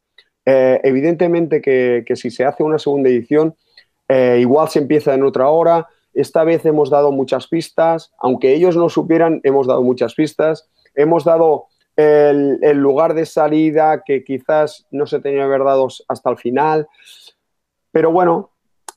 Eh, 0.46 0.80
evidentemente 0.84 1.62
que, 1.62 2.04
que, 2.06 2.16
si 2.16 2.32
se 2.32 2.46
hace 2.46 2.64
una 2.64 2.80
segunda 2.80 3.10
edición, 3.10 3.54
eh, 4.08 4.38
igual 4.40 4.70
se 4.70 4.80
empieza 4.80 5.14
en 5.14 5.24
otra 5.24 5.50
hora. 5.50 5.88
Esta 6.14 6.46
vez 6.46 6.66
hemos 6.66 6.90
dado 6.90 7.12
muchas 7.12 7.48
pistas, 7.48 8.14
aunque 8.20 8.54
ellos 8.54 8.78
no 8.78 8.88
supieran, 8.88 9.42
hemos 9.44 9.68
dado 9.68 9.84
muchas 9.84 10.14
pistas. 10.14 10.70
Hemos 10.94 11.26
dado 11.26 11.66
el, 11.98 12.60
el 12.62 12.78
lugar 12.78 13.16
de 13.16 13.26
salida 13.26 14.02
que 14.06 14.24
quizás 14.24 14.88
no 14.92 15.08
se 15.08 15.20
tenía 15.20 15.40
que 15.40 15.46
haber 15.46 15.66
dado 15.66 15.90
hasta 16.08 16.30
el 16.30 16.38
final. 16.38 16.88
Pero 17.92 18.12
bueno, 18.12 18.52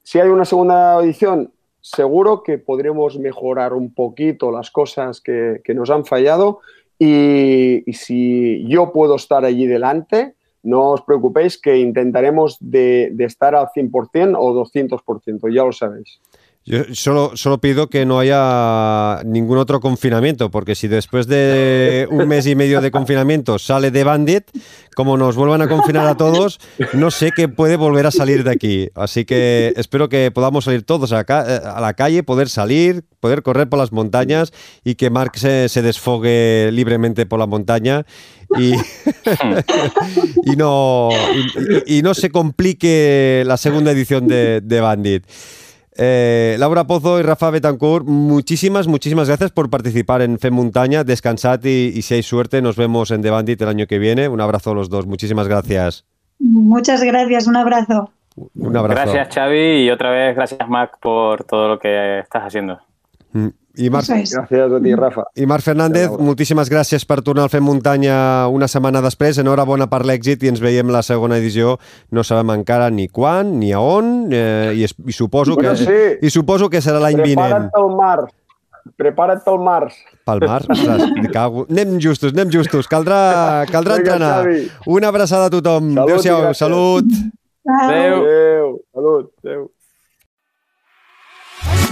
si 0.05 0.20
hay 0.20 0.29
una 0.29 0.44
segunda 0.44 1.03
edición, 1.03 1.53
seguro 1.80 2.42
que 2.42 2.58
podremos 2.58 3.18
mejorar 3.18 3.72
un 3.72 3.92
poquito 3.92 4.50
las 4.50 4.70
cosas 4.70 5.20
que, 5.20 5.60
nos 5.74 5.90
han 5.90 6.04
fallado 6.04 6.60
y, 6.98 7.88
y, 7.88 7.92
si 7.94 8.66
yo 8.66 8.92
puedo 8.92 9.16
estar 9.16 9.44
allí 9.44 9.66
delante, 9.66 10.34
no 10.62 10.90
os 10.90 11.02
preocupéis 11.02 11.58
que 11.58 11.78
intentaremos 11.78 12.56
de, 12.60 13.10
de 13.12 13.24
estar 13.24 13.54
al 13.54 13.68
100% 13.68 14.36
o 14.38 14.64
200%, 14.64 15.54
ya 15.54 15.64
lo 15.64 15.72
sabéis. 15.72 16.20
Yo 16.68 16.85
solo, 16.92 17.61
pido 17.62 17.88
que 17.88 18.04
no 18.04 18.18
haya 18.18 19.22
ningún 19.24 19.57
otro 19.57 19.81
confinamiento, 19.81 20.50
porque 20.50 20.74
si 20.74 20.87
después 20.87 21.26
de 21.26 22.07
un 22.11 22.28
mes 22.28 22.46
y 22.46 22.54
medio 22.54 22.83
de 22.83 22.90
confinamiento 22.90 23.59
sale 23.59 23.90
de 23.90 24.04
Bandit, 24.04 24.50
como 24.94 25.16
nos 25.16 25.35
vuelvan 25.35 25.62
a 25.62 25.68
confinar 25.68 26.07
a 26.07 26.18
todos, 26.18 26.61
no 26.92 27.11
sé 27.11 27.33
qué 27.35 27.48
puede 27.48 27.76
volver 27.76 28.04
a 28.04 28.11
salir 28.11 28.44
de 28.44 28.50
aquí. 28.50 28.90
Así 28.94 29.24
que 29.24 29.72
espero 29.76 30.11
que 30.11 30.31
podamos 30.31 30.66
salir 30.66 30.83
todos 30.83 31.14
a, 31.14 31.20
a 31.20 31.81
la 31.81 31.94
calle, 31.94 32.22
poder 32.22 32.50
salir, 32.50 33.02
poder 33.18 33.42
correr 33.42 33.70
por 33.70 33.78
las 33.78 33.90
montañas 33.90 34.52
y 34.85 34.96
que 34.96 35.09
Mark 35.09 35.38
se, 35.38 35.70
se 35.70 35.81
desfogue 35.81 36.68
libremente 36.70 37.24
por 37.24 37.38
la 37.38 37.46
montaña 37.46 38.04
y, 38.59 38.74
no, 40.59 41.09
se 42.12 42.28
complique 42.28 43.42
la 43.46 43.57
segunda 43.57 43.92
edición 43.92 44.28
de 44.28 44.81
Bandit. 44.83 45.24
Eh, 46.00 46.56
Laura 46.58 46.84
Pozo 46.84 47.18
y 47.18 47.22
Rafa 47.22 47.50
Betancourt, 47.50 48.06
muchísimas, 48.06 48.87
muchísimas 48.87 49.26
gracias 49.26 49.50
por 49.50 49.68
participar 49.68 50.22
en 50.22 50.38
FEM 50.38 50.54
Montaña. 50.54 51.02
Descansad 51.02 51.61
y, 51.64 51.92
y, 51.94 52.02
si 52.02 52.14
hay 52.14 52.22
suerte, 52.22 52.62
nos 52.62 52.76
vemos 52.76 53.11
en 53.11 53.20
The 53.20 53.30
Bandit 53.30 53.61
el 53.62 53.68
año 53.68 53.87
que 53.88 53.98
viene. 53.98 54.28
Un 54.28 54.40
abrazo 54.40 54.70
a 54.70 54.74
los 54.74 54.88
dos. 54.88 55.06
Muchísimas 55.06 55.48
gracias. 55.48 56.04
Muchas 56.38 57.02
gracias. 57.02 57.48
Un 57.48 57.56
abrazo. 57.56 58.12
Un 58.54 58.76
abrazo. 58.76 59.11
Gracias, 59.12 59.34
Xavi. 59.34 59.84
Y 59.84 59.90
otra 59.90 60.11
vez, 60.11 60.37
gracias, 60.37 60.68
Mac, 60.68 60.98
por 61.00 61.44
todo 61.44 61.68
lo 61.68 61.78
que 61.78 62.20
estás 62.20 62.44
haciendo. 62.44 62.78
Mm. 63.32 63.48
I 63.78 63.90
Marc... 63.94 64.08
Gràcies 64.10 64.74
a 64.74 64.80
ti, 64.82 64.94
Rafa. 64.98 65.24
I 65.38 65.46
Marc 65.46 65.62
Fernández, 65.62 66.10
moltíssimes 66.18 66.70
gràcies 66.72 67.04
per 67.06 67.20
tornar 67.22 67.44
al 67.46 67.52
Fem 67.52 67.62
Muntanya 67.62 68.16
una 68.50 68.66
setmana 68.70 69.02
després. 69.04 69.38
Enhorabona 69.38 69.86
per 69.90 70.02
l'èxit 70.08 70.42
i 70.42 70.50
ens 70.50 70.62
veiem 70.62 70.90
la 70.90 71.04
segona 71.06 71.38
edició. 71.38 71.76
No 72.10 72.24
sabem 72.26 72.56
encara 72.56 72.90
ni 72.90 73.06
quan, 73.06 73.54
ni 73.60 73.70
a 73.70 73.82
on, 73.82 74.32
eh, 74.34 74.74
i, 74.74 74.82
es, 74.88 74.96
i, 75.06 75.14
suposo 75.14 75.54
bueno, 75.54 75.76
que, 75.76 75.86
sí. 75.86 76.26
i 76.26 76.34
suposo 76.34 76.68
que 76.72 76.82
serà 76.82 76.98
l'any 77.04 77.22
vinent. 77.22 77.38
Prepara't 77.38 77.70
pel 77.76 77.96
març. 78.02 78.34
Prepara't 78.98 79.46
pel 79.46 79.62
març. 79.62 80.02
Pel 80.26 80.42
març? 80.42 80.68
Ostres, 80.74 81.30
cago. 81.36 81.66
Anem 81.70 81.98
justos, 82.02 82.34
anem 82.34 82.50
justos. 82.50 82.90
Caldrà, 82.90 83.64
caldrà 83.70 84.00
Vinga, 84.00 84.18
entrenar. 84.18 84.36
Xavi. 84.42 84.92
Una 84.98 85.14
abraçada 85.14 85.46
a 85.46 85.54
tothom. 85.54 85.94
Adéu-siau. 86.02 86.50
Salut. 86.58 87.06
Adéu. 87.68 88.22
Adéu. 88.24 88.78
Salut. 88.94 89.34
Adéu. 89.44 89.68